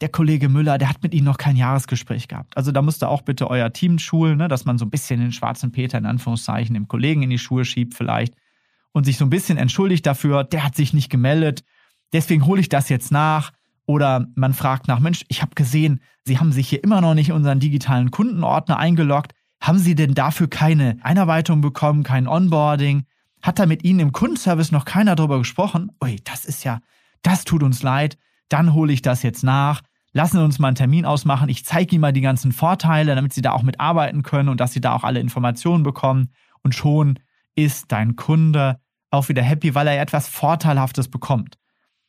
der 0.01 0.10
Kollege 0.10 0.49
Müller, 0.49 0.77
der 0.77 0.89
hat 0.89 1.01
mit 1.01 1.13
Ihnen 1.13 1.25
noch 1.25 1.38
kein 1.38 1.55
Jahresgespräch 1.55 2.27
gehabt. 2.27 2.55
Also 2.55 2.71
da 2.71 2.81
müsst 2.81 3.01
ihr 3.01 3.10
auch 3.10 3.23
bitte 3.23 3.49
euer 3.49 3.73
Team 3.73 3.97
schulen, 3.97 4.38
ne, 4.38 4.47
dass 4.47 4.65
man 4.65 4.77
so 4.77 4.86
ein 4.86 4.91
bisschen 4.91 5.19
den 5.19 5.31
schwarzen 5.31 5.71
Peter 5.71 5.97
in 5.97 6.05
Anführungszeichen 6.05 6.73
dem 6.73 6.88
Kollegen 6.88 7.23
in 7.23 7.29
die 7.29 7.39
Schuhe 7.39 7.65
schiebt 7.65 7.95
vielleicht 7.95 8.36
und 8.91 9.05
sich 9.05 9.17
so 9.17 9.25
ein 9.25 9.29
bisschen 9.29 9.57
entschuldigt 9.57 10.05
dafür, 10.05 10.43
der 10.43 10.63
hat 10.63 10.75
sich 10.75 10.93
nicht 10.93 11.10
gemeldet, 11.10 11.63
deswegen 12.13 12.45
hole 12.45 12.62
ich 12.62 12.69
das 12.69 12.89
jetzt 12.89 13.12
nach. 13.12 13.51
Oder 13.86 14.27
man 14.36 14.53
fragt 14.53 14.89
nach, 14.89 14.99
Mensch, 14.99 15.23
ich 15.29 15.41
habe 15.41 15.55
gesehen, 15.55 16.01
Sie 16.25 16.39
haben 16.39 16.51
sich 16.51 16.67
hier 16.67 16.83
immer 16.83 16.99
noch 16.99 17.13
nicht 17.13 17.29
in 17.29 17.36
unseren 17.36 17.62
digitalen 17.62 18.12
Kundenordner 18.12 18.77
eingeloggt. 18.77 19.31
Haben 19.62 19.79
Sie 19.79 19.95
denn 19.95 20.13
dafür 20.13 20.49
keine 20.49 20.97
Einarbeitung 21.01 21.62
bekommen, 21.62 22.03
kein 22.03 22.27
Onboarding? 22.27 23.05
Hat 23.41 23.60
da 23.60 23.65
mit 23.65 23.86
Ihnen 23.86 24.01
im 24.01 24.12
Kundenservice 24.12 24.73
noch 24.73 24.83
keiner 24.83 25.15
drüber 25.15 25.38
gesprochen? 25.38 25.91
Ui, 26.03 26.17
das 26.25 26.43
ist 26.43 26.65
ja, 26.65 26.81
das 27.21 27.45
tut 27.45 27.63
uns 27.63 27.81
leid 27.81 28.17
dann 28.49 28.73
hole 28.73 28.93
ich 28.93 29.01
das 29.01 29.23
jetzt 29.23 29.43
nach. 29.43 29.81
Lassen 30.17 30.38
Sie 30.38 30.43
uns 30.43 30.58
mal 30.58 30.69
einen 30.69 30.75
Termin 30.75 31.06
ausmachen. 31.06 31.47
Ich 31.47 31.63
zeige 31.63 31.93
Ihnen 31.93 32.01
mal 32.01 32.12
die 32.12 32.21
ganzen 32.21 32.51
Vorteile, 32.51 33.13
damit 33.13 33.34
Sie 33.34 33.43
da 33.43 33.51
auch 33.51 33.62
mitarbeiten 33.62 34.23
können 34.23 34.49
und 34.49 34.60
dass 34.60 34.73
Sie 34.73 34.82
da 34.82 34.95
auch 34.95 35.03
alle 35.03 35.19
Informationen 35.19 35.84
bekommen. 35.84 36.32
Und 36.63 36.73
schon 36.73 37.19
ist 37.53 37.91
dein 37.91 38.15
Kunde 38.15 38.80
auch 39.12 39.30
wieder 39.30 39.43
happy, 39.43 39.75
weil 39.75 39.86
er 39.86 40.01
etwas 40.01 40.27
Vorteilhaftes 40.27 41.08
bekommt. 41.08 41.60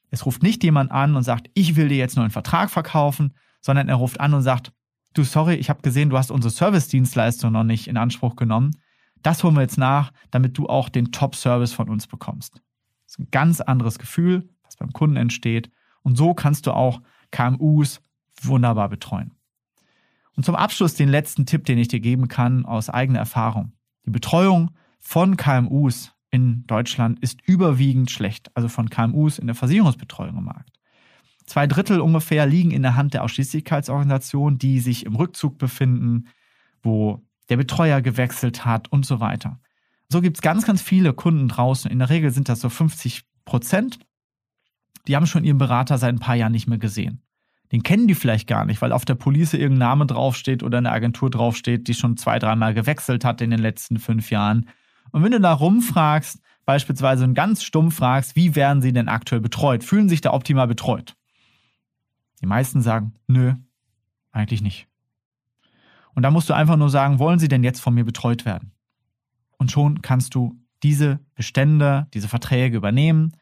Es 0.09 0.25
ruft 0.25 0.42
nicht 0.42 0.64
jemand 0.64 0.90
an 0.90 1.16
und 1.16 1.23
sagt, 1.23 1.51
ich 1.53 1.77
will 1.77 1.88
dir 1.88 1.99
jetzt 1.99 2.16
nur 2.16 2.25
einen 2.25 2.31
Vertrag 2.31 2.71
verkaufen, 2.71 3.35
sondern 3.61 3.90
er 3.90 3.97
ruft 3.97 4.21
an 4.21 4.33
und 4.33 4.40
sagt, 4.40 4.73
du 5.12 5.23
sorry, 5.23 5.57
ich 5.57 5.68
habe 5.68 5.83
gesehen, 5.83 6.09
du 6.09 6.16
hast 6.16 6.31
unsere 6.31 6.51
Service-Dienstleistung 6.51 7.53
noch 7.53 7.62
nicht 7.62 7.88
in 7.88 7.99
Anspruch 7.99 8.37
genommen. 8.37 8.71
Das 9.23 9.44
holen 9.44 9.55
wir 9.55 9.61
jetzt 9.61 9.77
nach, 9.77 10.14
damit 10.31 10.57
du 10.57 10.66
auch 10.66 10.88
den 10.88 11.12
Top-Service 11.12 11.75
von 11.75 11.90
uns 11.90 12.07
bekommst. 12.07 12.55
Das 13.05 13.12
ist 13.12 13.18
ein 13.18 13.29
ganz 13.31 13.61
anderes 13.61 13.99
Gefühl, 13.99 14.49
was 14.62 14.77
beim 14.77 14.94
Kunden 14.94 15.16
entsteht 15.16 15.71
und 16.09 16.16
so 16.16 16.33
kannst 16.33 16.66
du 16.66 16.73
auch 16.73 17.03
KMUs 17.31 18.01
wunderbar 18.41 18.88
betreuen. 18.88 19.33
Und 20.37 20.45
zum 20.45 20.55
Abschluss 20.55 20.95
den 20.95 21.09
letzten 21.09 21.47
Tipp, 21.47 21.64
den 21.64 21.79
ich 21.79 21.88
dir 21.88 22.01
geben 22.01 22.29
kann 22.29 22.64
aus 22.64 22.91
eigener 22.91 23.19
Erfahrung. 23.19 23.73
Die 24.07 24.11
Betreuung 24.11 24.71
von 25.01 25.37
KMUs 25.37 26.12
in 26.31 26.64
Deutschland 26.67 27.19
ist 27.21 27.41
überwiegend 27.47 28.11
schlecht, 28.11 28.51
also 28.55 28.69
von 28.69 28.91
KMUs 28.91 29.38
in 29.38 29.47
der 29.47 29.57
Versicherungsbetreuung 29.57 30.38
im 30.38 30.45
Markt. 30.45 30.71
Zwei 31.47 31.67
Drittel 31.67 32.01
ungefähr 32.01 32.47
liegen 32.47 32.71
in 32.71 32.83
der 32.83 32.95
Hand 32.95 33.14
der 33.14 33.25
Ausschließlichkeitsorganisation, 33.25 34.59
die 34.59 34.81
sich 34.81 35.07
im 35.07 35.17
Rückzug 35.17 35.57
befinden, 35.57 36.29
wo 36.83 37.23
der 37.49 37.57
Betreuer 37.57 38.03
gewechselt 38.03 38.64
hat 38.64 38.93
und 38.93 39.07
so 39.07 39.21
weiter. 39.21 39.59
So 40.11 40.21
gibt 40.21 40.37
es 40.37 40.43
ganz, 40.43 40.67
ganz 40.67 40.83
viele 40.83 41.14
Kunden 41.14 41.49
draußen. 41.49 41.91
In 41.91 41.99
der 41.99 42.11
Regel 42.11 42.31
sind 42.31 42.49
das 42.49 42.61
so 42.61 42.69
50 42.69 43.23
Prozent, 43.45 43.99
die 45.09 45.16
haben 45.16 45.27
schon 45.27 45.44
ihren 45.44 45.59
Berater 45.59 45.99
seit 45.99 46.14
ein 46.14 46.21
paar 46.21 46.37
Jahren 46.37 46.53
nicht 46.53 46.68
mehr 46.68 46.79
gesehen. 46.79 47.23
Den 47.73 47.83
kennen 47.83 48.07
die 48.07 48.14
vielleicht 48.14 48.47
gar 48.47 48.64
nicht, 48.64 48.81
weil 48.81 48.92
auf 48.92 49.05
der 49.05 49.14
Police 49.14 49.55
irgendein 49.55 49.88
Name 49.88 50.07
draufsteht 50.07 50.62
oder 50.62 50.79
eine 50.79 50.92
Agentur 50.92 51.31
draufsteht, 51.31 51.88
die 51.88 51.94
schon 51.94 52.16
zwei, 52.16 52.38
dreimal 52.38 52.73
gewechselt 52.73 53.25
hat 53.25 53.40
in 53.40 53.51
den 53.51 53.61
letzten 53.61 53.99
fünf 53.99 54.31
Jahren. 54.31 54.68
Und 55.11 55.23
wenn 55.23 55.33
du 55.33 55.40
da 55.40 55.53
rumfragst, 55.53 56.40
beispielsweise 56.64 57.25
und 57.25 57.35
ganz 57.35 57.62
stumm 57.62 57.90
fragst, 57.90 58.37
wie 58.37 58.55
werden 58.55 58.83
sie 58.83 58.92
denn 58.92 59.09
aktuell 59.09 59.40
betreut? 59.40 59.85
Fühlen 59.85 60.09
sich 60.09 60.21
da 60.21 60.33
optimal 60.33 60.66
betreut? 60.66 61.14
Die 62.40 62.47
meisten 62.47 62.81
sagen, 62.83 63.14
nö, 63.27 63.55
eigentlich 64.33 64.62
nicht. 64.62 64.87
Und 66.14 66.23
da 66.23 66.31
musst 66.31 66.49
du 66.51 66.55
einfach 66.55 66.77
nur 66.77 66.90
sagen, 66.90 67.18
wollen 67.18 67.38
sie 67.38 67.49
denn 67.49 67.64
jetzt 67.64 67.81
von 67.81 67.94
mir 67.94 68.05
betreut 68.05 68.44
werden? 68.44 68.73
Und 69.57 69.71
schon 69.71 70.03
kannst 70.03 70.35
du 70.35 70.59
diese 70.83 71.21
Bestände, 71.35 72.07
diese 72.14 72.29
Verträge 72.29 72.77
übernehmen, 72.77 73.33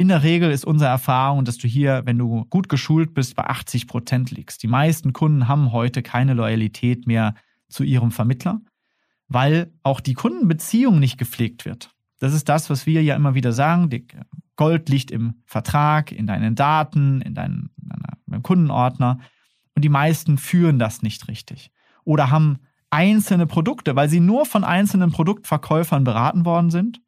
in 0.00 0.08
der 0.08 0.22
Regel 0.22 0.50
ist 0.50 0.64
unsere 0.64 0.88
Erfahrung, 0.88 1.44
dass 1.44 1.58
du 1.58 1.68
hier, 1.68 2.06
wenn 2.06 2.16
du 2.16 2.46
gut 2.46 2.70
geschult 2.70 3.12
bist, 3.12 3.36
bei 3.36 3.44
80 3.44 3.86
Prozent 3.86 4.30
liegst. 4.30 4.62
Die 4.62 4.66
meisten 4.66 5.12
Kunden 5.12 5.46
haben 5.46 5.72
heute 5.72 6.02
keine 6.02 6.32
Loyalität 6.32 7.06
mehr 7.06 7.34
zu 7.68 7.84
ihrem 7.84 8.10
Vermittler, 8.10 8.62
weil 9.28 9.70
auch 9.82 10.00
die 10.00 10.14
Kundenbeziehung 10.14 11.00
nicht 11.00 11.18
gepflegt 11.18 11.66
wird. 11.66 11.90
Das 12.18 12.32
ist 12.32 12.48
das, 12.48 12.70
was 12.70 12.86
wir 12.86 13.02
ja 13.02 13.14
immer 13.14 13.34
wieder 13.34 13.52
sagen. 13.52 13.90
Gold 14.56 14.88
liegt 14.88 15.10
im 15.10 15.34
Vertrag, 15.44 16.12
in 16.12 16.26
deinen 16.26 16.54
Daten, 16.54 17.20
in 17.20 17.34
deinem, 17.34 17.68
in 17.76 17.90
deinem 18.26 18.42
Kundenordner. 18.42 19.18
Und 19.74 19.84
die 19.84 19.90
meisten 19.90 20.38
führen 20.38 20.78
das 20.78 21.02
nicht 21.02 21.28
richtig. 21.28 21.72
Oder 22.04 22.30
haben 22.30 22.60
einzelne 22.88 23.46
Produkte, 23.46 23.96
weil 23.96 24.08
sie 24.08 24.20
nur 24.20 24.46
von 24.46 24.64
einzelnen 24.64 25.12
Produktverkäufern 25.12 26.04
beraten 26.04 26.46
worden 26.46 26.70
sind. 26.70 27.02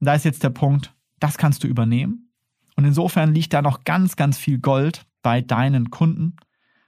Und 0.00 0.06
da 0.06 0.14
ist 0.14 0.24
jetzt 0.24 0.42
der 0.42 0.50
Punkt, 0.50 0.92
das 1.20 1.38
kannst 1.38 1.64
du 1.64 1.68
übernehmen. 1.68 2.30
Und 2.76 2.84
insofern 2.84 3.34
liegt 3.34 3.52
da 3.52 3.62
noch 3.62 3.84
ganz, 3.84 4.16
ganz 4.16 4.38
viel 4.38 4.58
Gold 4.58 5.04
bei 5.22 5.40
deinen 5.40 5.90
Kunden. 5.90 6.36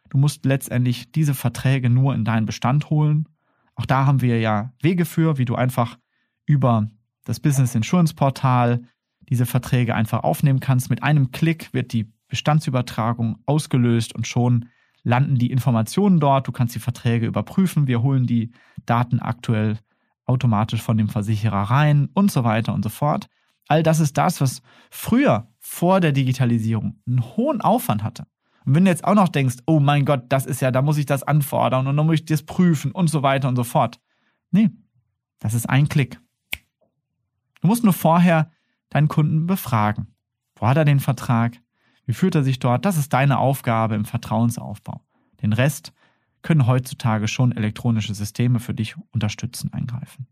Du 0.08 0.18
musst 0.18 0.44
letztendlich 0.44 1.12
diese 1.12 1.34
Verträge 1.34 1.90
nur 1.90 2.14
in 2.14 2.24
deinen 2.24 2.46
Bestand 2.46 2.90
holen. 2.90 3.28
Auch 3.74 3.86
da 3.86 4.06
haben 4.06 4.20
wir 4.20 4.38
ja 4.40 4.72
Wege 4.80 5.04
für, 5.04 5.38
wie 5.38 5.44
du 5.44 5.54
einfach 5.54 5.98
über 6.46 6.88
das 7.24 7.40
Business 7.40 7.74
Insurance 7.74 8.14
Portal 8.14 8.82
diese 9.20 9.46
Verträge 9.46 9.94
einfach 9.94 10.22
aufnehmen 10.22 10.60
kannst. 10.60 10.90
Mit 10.90 11.02
einem 11.02 11.30
Klick 11.30 11.72
wird 11.72 11.92
die 11.92 12.12
Bestandsübertragung 12.28 13.38
ausgelöst 13.46 14.14
und 14.14 14.26
schon 14.26 14.68
landen 15.02 15.36
die 15.36 15.50
Informationen 15.50 16.20
dort. 16.20 16.46
Du 16.46 16.52
kannst 16.52 16.74
die 16.74 16.80
Verträge 16.80 17.26
überprüfen. 17.26 17.86
Wir 17.86 18.02
holen 18.02 18.26
die 18.26 18.52
Daten 18.86 19.20
aktuell 19.20 19.78
automatisch 20.26 20.82
von 20.82 20.96
dem 20.96 21.08
Versicherer 21.08 21.62
rein 21.62 22.08
und 22.14 22.30
so 22.30 22.44
weiter 22.44 22.74
und 22.74 22.82
so 22.82 22.88
fort. 22.88 23.28
All 23.70 23.84
das 23.84 24.00
ist 24.00 24.18
das, 24.18 24.40
was 24.40 24.62
früher 24.90 25.46
vor 25.60 26.00
der 26.00 26.10
Digitalisierung 26.10 27.00
einen 27.06 27.22
hohen 27.36 27.60
Aufwand 27.60 28.02
hatte. 28.02 28.26
Und 28.66 28.74
wenn 28.74 28.84
du 28.84 28.90
jetzt 28.90 29.04
auch 29.04 29.14
noch 29.14 29.28
denkst, 29.28 29.58
oh 29.64 29.78
mein 29.78 30.04
Gott, 30.04 30.24
das 30.28 30.44
ist 30.44 30.60
ja, 30.60 30.72
da 30.72 30.82
muss 30.82 30.98
ich 30.98 31.06
das 31.06 31.22
anfordern 31.22 31.86
und 31.86 31.96
dann 31.96 32.04
muss 32.04 32.16
ich 32.16 32.24
das 32.24 32.42
prüfen 32.42 32.90
und 32.90 33.08
so 33.08 33.22
weiter 33.22 33.48
und 33.48 33.54
so 33.54 33.62
fort. 33.62 34.00
Nee, 34.50 34.70
das 35.38 35.54
ist 35.54 35.70
ein 35.70 35.88
Klick. 35.88 36.20
Du 37.60 37.68
musst 37.68 37.84
nur 37.84 37.92
vorher 37.92 38.50
deinen 38.88 39.06
Kunden 39.06 39.46
befragen. 39.46 40.16
Wo 40.56 40.66
hat 40.66 40.76
er 40.76 40.84
den 40.84 40.98
Vertrag? 40.98 41.56
Wie 42.06 42.12
fühlt 42.12 42.34
er 42.34 42.42
sich 42.42 42.58
dort? 42.58 42.84
Das 42.84 42.96
ist 42.96 43.12
deine 43.12 43.38
Aufgabe 43.38 43.94
im 43.94 44.04
Vertrauensaufbau. 44.04 45.00
Den 45.42 45.52
Rest 45.52 45.92
können 46.42 46.66
heutzutage 46.66 47.28
schon 47.28 47.52
elektronische 47.52 48.14
Systeme 48.14 48.58
für 48.58 48.74
dich 48.74 48.96
unterstützen, 49.12 49.72
eingreifen. 49.72 50.26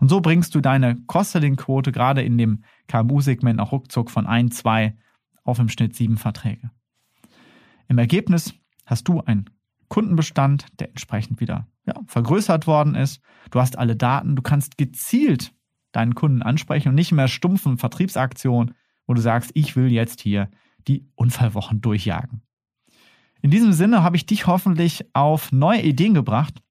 Und 0.00 0.08
so 0.08 0.20
bringst 0.20 0.54
du 0.54 0.60
deine 0.60 0.96
Cost-Selling-Quote 1.06 1.92
gerade 1.92 2.22
in 2.22 2.38
dem 2.38 2.62
KMU-Segment 2.86 3.60
auch 3.60 3.72
ruckzuck 3.72 4.10
von 4.10 4.26
ein, 4.26 4.50
zwei 4.50 4.96
auf 5.44 5.58
im 5.58 5.68
Schnitt 5.68 5.96
sieben 5.96 6.16
Verträge. 6.16 6.70
Im 7.88 7.98
Ergebnis 7.98 8.54
hast 8.86 9.08
du 9.08 9.20
einen 9.20 9.50
Kundenbestand, 9.88 10.66
der 10.78 10.90
entsprechend 10.90 11.40
wieder 11.40 11.66
ja, 11.86 11.94
vergrößert 12.06 12.66
worden 12.66 12.94
ist. 12.94 13.20
Du 13.50 13.60
hast 13.60 13.78
alle 13.78 13.96
Daten, 13.96 14.36
du 14.36 14.42
kannst 14.42 14.76
gezielt 14.78 15.52
deinen 15.92 16.14
Kunden 16.14 16.42
ansprechen 16.42 16.90
und 16.90 16.94
nicht 16.94 17.12
mehr 17.12 17.28
stumpfen 17.28 17.78
Vertriebsaktionen, 17.78 18.74
wo 19.06 19.14
du 19.14 19.20
sagst, 19.20 19.50
ich 19.54 19.74
will 19.74 19.90
jetzt 19.90 20.20
hier 20.20 20.50
die 20.86 21.08
Unfallwochen 21.14 21.80
durchjagen. 21.80 22.42
In 23.40 23.50
diesem 23.50 23.72
Sinne 23.72 24.02
habe 24.02 24.16
ich 24.16 24.26
dich 24.26 24.46
hoffentlich 24.46 25.06
auf 25.14 25.52
neue 25.52 25.82
Ideen 25.82 26.12
gebracht 26.12 26.62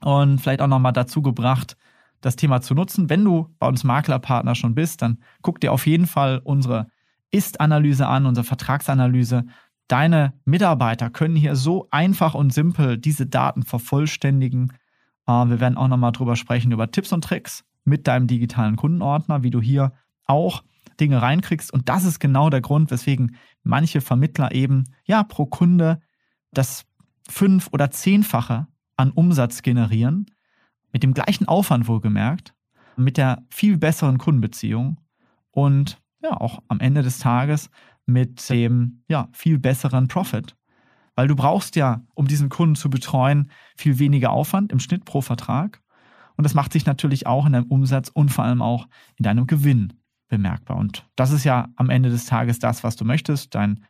und 0.00 0.40
vielleicht 0.40 0.62
auch 0.62 0.68
nochmal 0.68 0.92
dazu 0.92 1.22
gebracht, 1.22 1.76
das 2.20 2.36
Thema 2.36 2.60
zu 2.60 2.74
nutzen. 2.74 3.10
Wenn 3.10 3.24
du 3.24 3.48
bei 3.58 3.66
uns 3.66 3.84
Maklerpartner 3.84 4.54
schon 4.54 4.74
bist, 4.74 5.02
dann 5.02 5.18
guck 5.42 5.60
dir 5.60 5.72
auf 5.72 5.86
jeden 5.86 6.06
Fall 6.06 6.40
unsere 6.42 6.88
Ist-Analyse 7.30 8.06
an, 8.06 8.26
unsere 8.26 8.44
Vertragsanalyse. 8.44 9.44
Deine 9.88 10.34
Mitarbeiter 10.44 11.10
können 11.10 11.36
hier 11.36 11.56
so 11.56 11.88
einfach 11.90 12.34
und 12.34 12.52
simpel 12.52 12.98
diese 12.98 13.26
Daten 13.26 13.62
vervollständigen. 13.62 14.72
Äh, 15.26 15.32
wir 15.32 15.60
werden 15.60 15.76
auch 15.76 15.88
nochmal 15.88 16.12
drüber 16.12 16.36
sprechen, 16.36 16.72
über 16.72 16.90
Tipps 16.90 17.12
und 17.12 17.24
Tricks 17.24 17.64
mit 17.84 18.06
deinem 18.06 18.26
digitalen 18.26 18.76
Kundenordner, 18.76 19.42
wie 19.42 19.50
du 19.50 19.60
hier 19.60 19.92
auch 20.26 20.62
Dinge 21.00 21.22
reinkriegst. 21.22 21.72
Und 21.72 21.88
das 21.88 22.04
ist 22.04 22.20
genau 22.20 22.50
der 22.50 22.60
Grund, 22.60 22.90
weswegen 22.90 23.36
manche 23.62 24.00
Vermittler 24.00 24.52
eben 24.52 24.84
ja 25.04 25.22
pro 25.22 25.46
Kunde 25.46 26.00
das 26.52 26.84
fünf- 27.28 27.68
oder 27.72 27.90
zehnfache 27.90 28.66
an 28.96 29.10
Umsatz 29.10 29.62
generieren, 29.62 30.26
mit 30.92 31.02
dem 31.02 31.14
gleichen 31.14 31.46
Aufwand 31.48 31.88
wohlgemerkt, 31.88 32.54
mit 32.96 33.16
der 33.16 33.44
viel 33.48 33.78
besseren 33.78 34.18
Kundenbeziehung 34.18 35.00
und 35.50 36.00
ja 36.22 36.32
auch 36.32 36.62
am 36.68 36.80
Ende 36.80 37.02
des 37.02 37.18
Tages 37.18 37.70
mit 38.06 38.48
dem 38.50 39.02
ja 39.08 39.28
viel 39.32 39.58
besseren 39.58 40.08
Profit. 40.08 40.56
Weil 41.14 41.28
du 41.28 41.36
brauchst 41.36 41.76
ja, 41.76 42.02
um 42.14 42.26
diesen 42.26 42.48
Kunden 42.48 42.76
zu 42.76 42.90
betreuen, 42.90 43.50
viel 43.76 43.98
weniger 43.98 44.30
Aufwand 44.30 44.72
im 44.72 44.80
Schnitt 44.80 45.04
pro 45.04 45.20
Vertrag. 45.20 45.82
Und 46.36 46.44
das 46.44 46.54
macht 46.54 46.72
sich 46.72 46.86
natürlich 46.86 47.26
auch 47.26 47.46
in 47.46 47.52
deinem 47.52 47.66
Umsatz 47.66 48.08
und 48.08 48.30
vor 48.30 48.44
allem 48.44 48.62
auch 48.62 48.88
in 49.16 49.24
deinem 49.24 49.46
Gewinn 49.46 49.92
bemerkbar. 50.28 50.78
Und 50.78 51.06
das 51.16 51.32
ist 51.32 51.44
ja 51.44 51.68
am 51.76 51.90
Ende 51.90 52.08
des 52.08 52.24
Tages 52.24 52.58
das, 52.58 52.82
was 52.84 52.96
du 52.96 53.04
möchtest. 53.04 53.54
Dein 53.54 53.84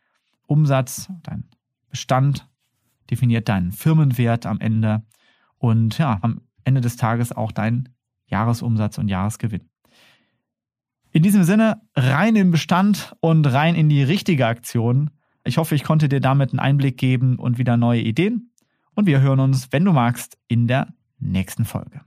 Umsatz, 0.46 1.08
dein 1.22 1.44
Bestand 1.88 2.48
definiert 3.10 3.48
deinen 3.48 3.72
Firmenwert 3.72 4.46
am 4.46 4.58
Ende 4.58 5.02
und 5.58 5.98
ja, 5.98 6.18
am 6.22 6.40
Ende 6.64 6.81
des 6.81 6.96
Tages 6.96 7.33
auch 7.33 7.53
dein 7.53 7.88
Jahresumsatz 8.27 8.99
und 8.99 9.09
Jahresgewinn. 9.09 9.68
In 11.12 11.23
diesem 11.23 11.42
Sinne, 11.42 11.81
rein 11.96 12.37
in 12.37 12.51
Bestand 12.51 13.14
und 13.20 13.46
rein 13.46 13.75
in 13.75 13.88
die 13.88 14.03
richtige 14.03 14.46
Aktion. 14.46 15.11
Ich 15.44 15.59
hoffe, 15.59 15.75
ich 15.75 15.83
konnte 15.83 16.09
dir 16.09 16.20
damit 16.20 16.51
einen 16.51 16.61
Einblick 16.61 16.96
geben 16.96 17.37
und 17.38 17.59
wieder 17.59 17.77
neue 17.77 18.01
Ideen. 18.01 18.53
Und 18.94 19.07
wir 19.07 19.20
hören 19.20 19.40
uns, 19.40 19.68
wenn 19.73 19.85
du 19.85 19.92
magst, 19.92 20.38
in 20.46 20.68
der 20.68 20.88
nächsten 21.18 21.64
Folge. 21.64 22.03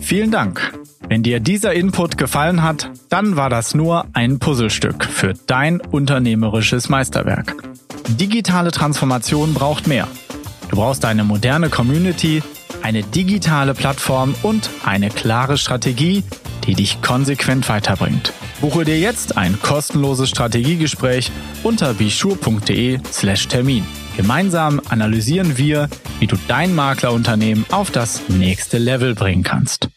Vielen 0.00 0.30
Dank. 0.30 0.78
Wenn 1.08 1.22
dir 1.22 1.40
dieser 1.40 1.72
Input 1.74 2.18
gefallen 2.18 2.62
hat, 2.62 2.90
dann 3.08 3.36
war 3.36 3.50
das 3.50 3.74
nur 3.74 4.06
ein 4.12 4.38
Puzzlestück 4.38 5.04
für 5.04 5.34
dein 5.34 5.80
unternehmerisches 5.80 6.88
Meisterwerk. 6.88 7.56
Digitale 8.08 8.70
Transformation 8.70 9.54
braucht 9.54 9.86
mehr. 9.86 10.08
Du 10.68 10.76
brauchst 10.76 11.04
eine 11.04 11.24
moderne 11.24 11.68
Community, 11.70 12.42
eine 12.82 13.02
digitale 13.02 13.74
Plattform 13.74 14.34
und 14.42 14.70
eine 14.84 15.08
klare 15.10 15.58
Strategie, 15.58 16.22
die 16.66 16.74
dich 16.74 17.02
konsequent 17.02 17.68
weiterbringt. 17.68 18.32
Buche 18.60 18.84
dir 18.84 18.98
jetzt 18.98 19.36
ein 19.36 19.60
kostenloses 19.60 20.28
Strategiegespräch 20.30 21.30
unter 21.62 21.94
bischur.de/termin. 21.94 23.84
Gemeinsam 24.16 24.80
analysieren 24.88 25.56
wir, 25.56 25.88
wie 26.18 26.26
du 26.26 26.36
dein 26.48 26.74
Maklerunternehmen 26.74 27.64
auf 27.70 27.90
das 27.90 28.22
nächste 28.28 28.78
Level 28.78 29.14
bringen 29.14 29.44
kannst. 29.44 29.88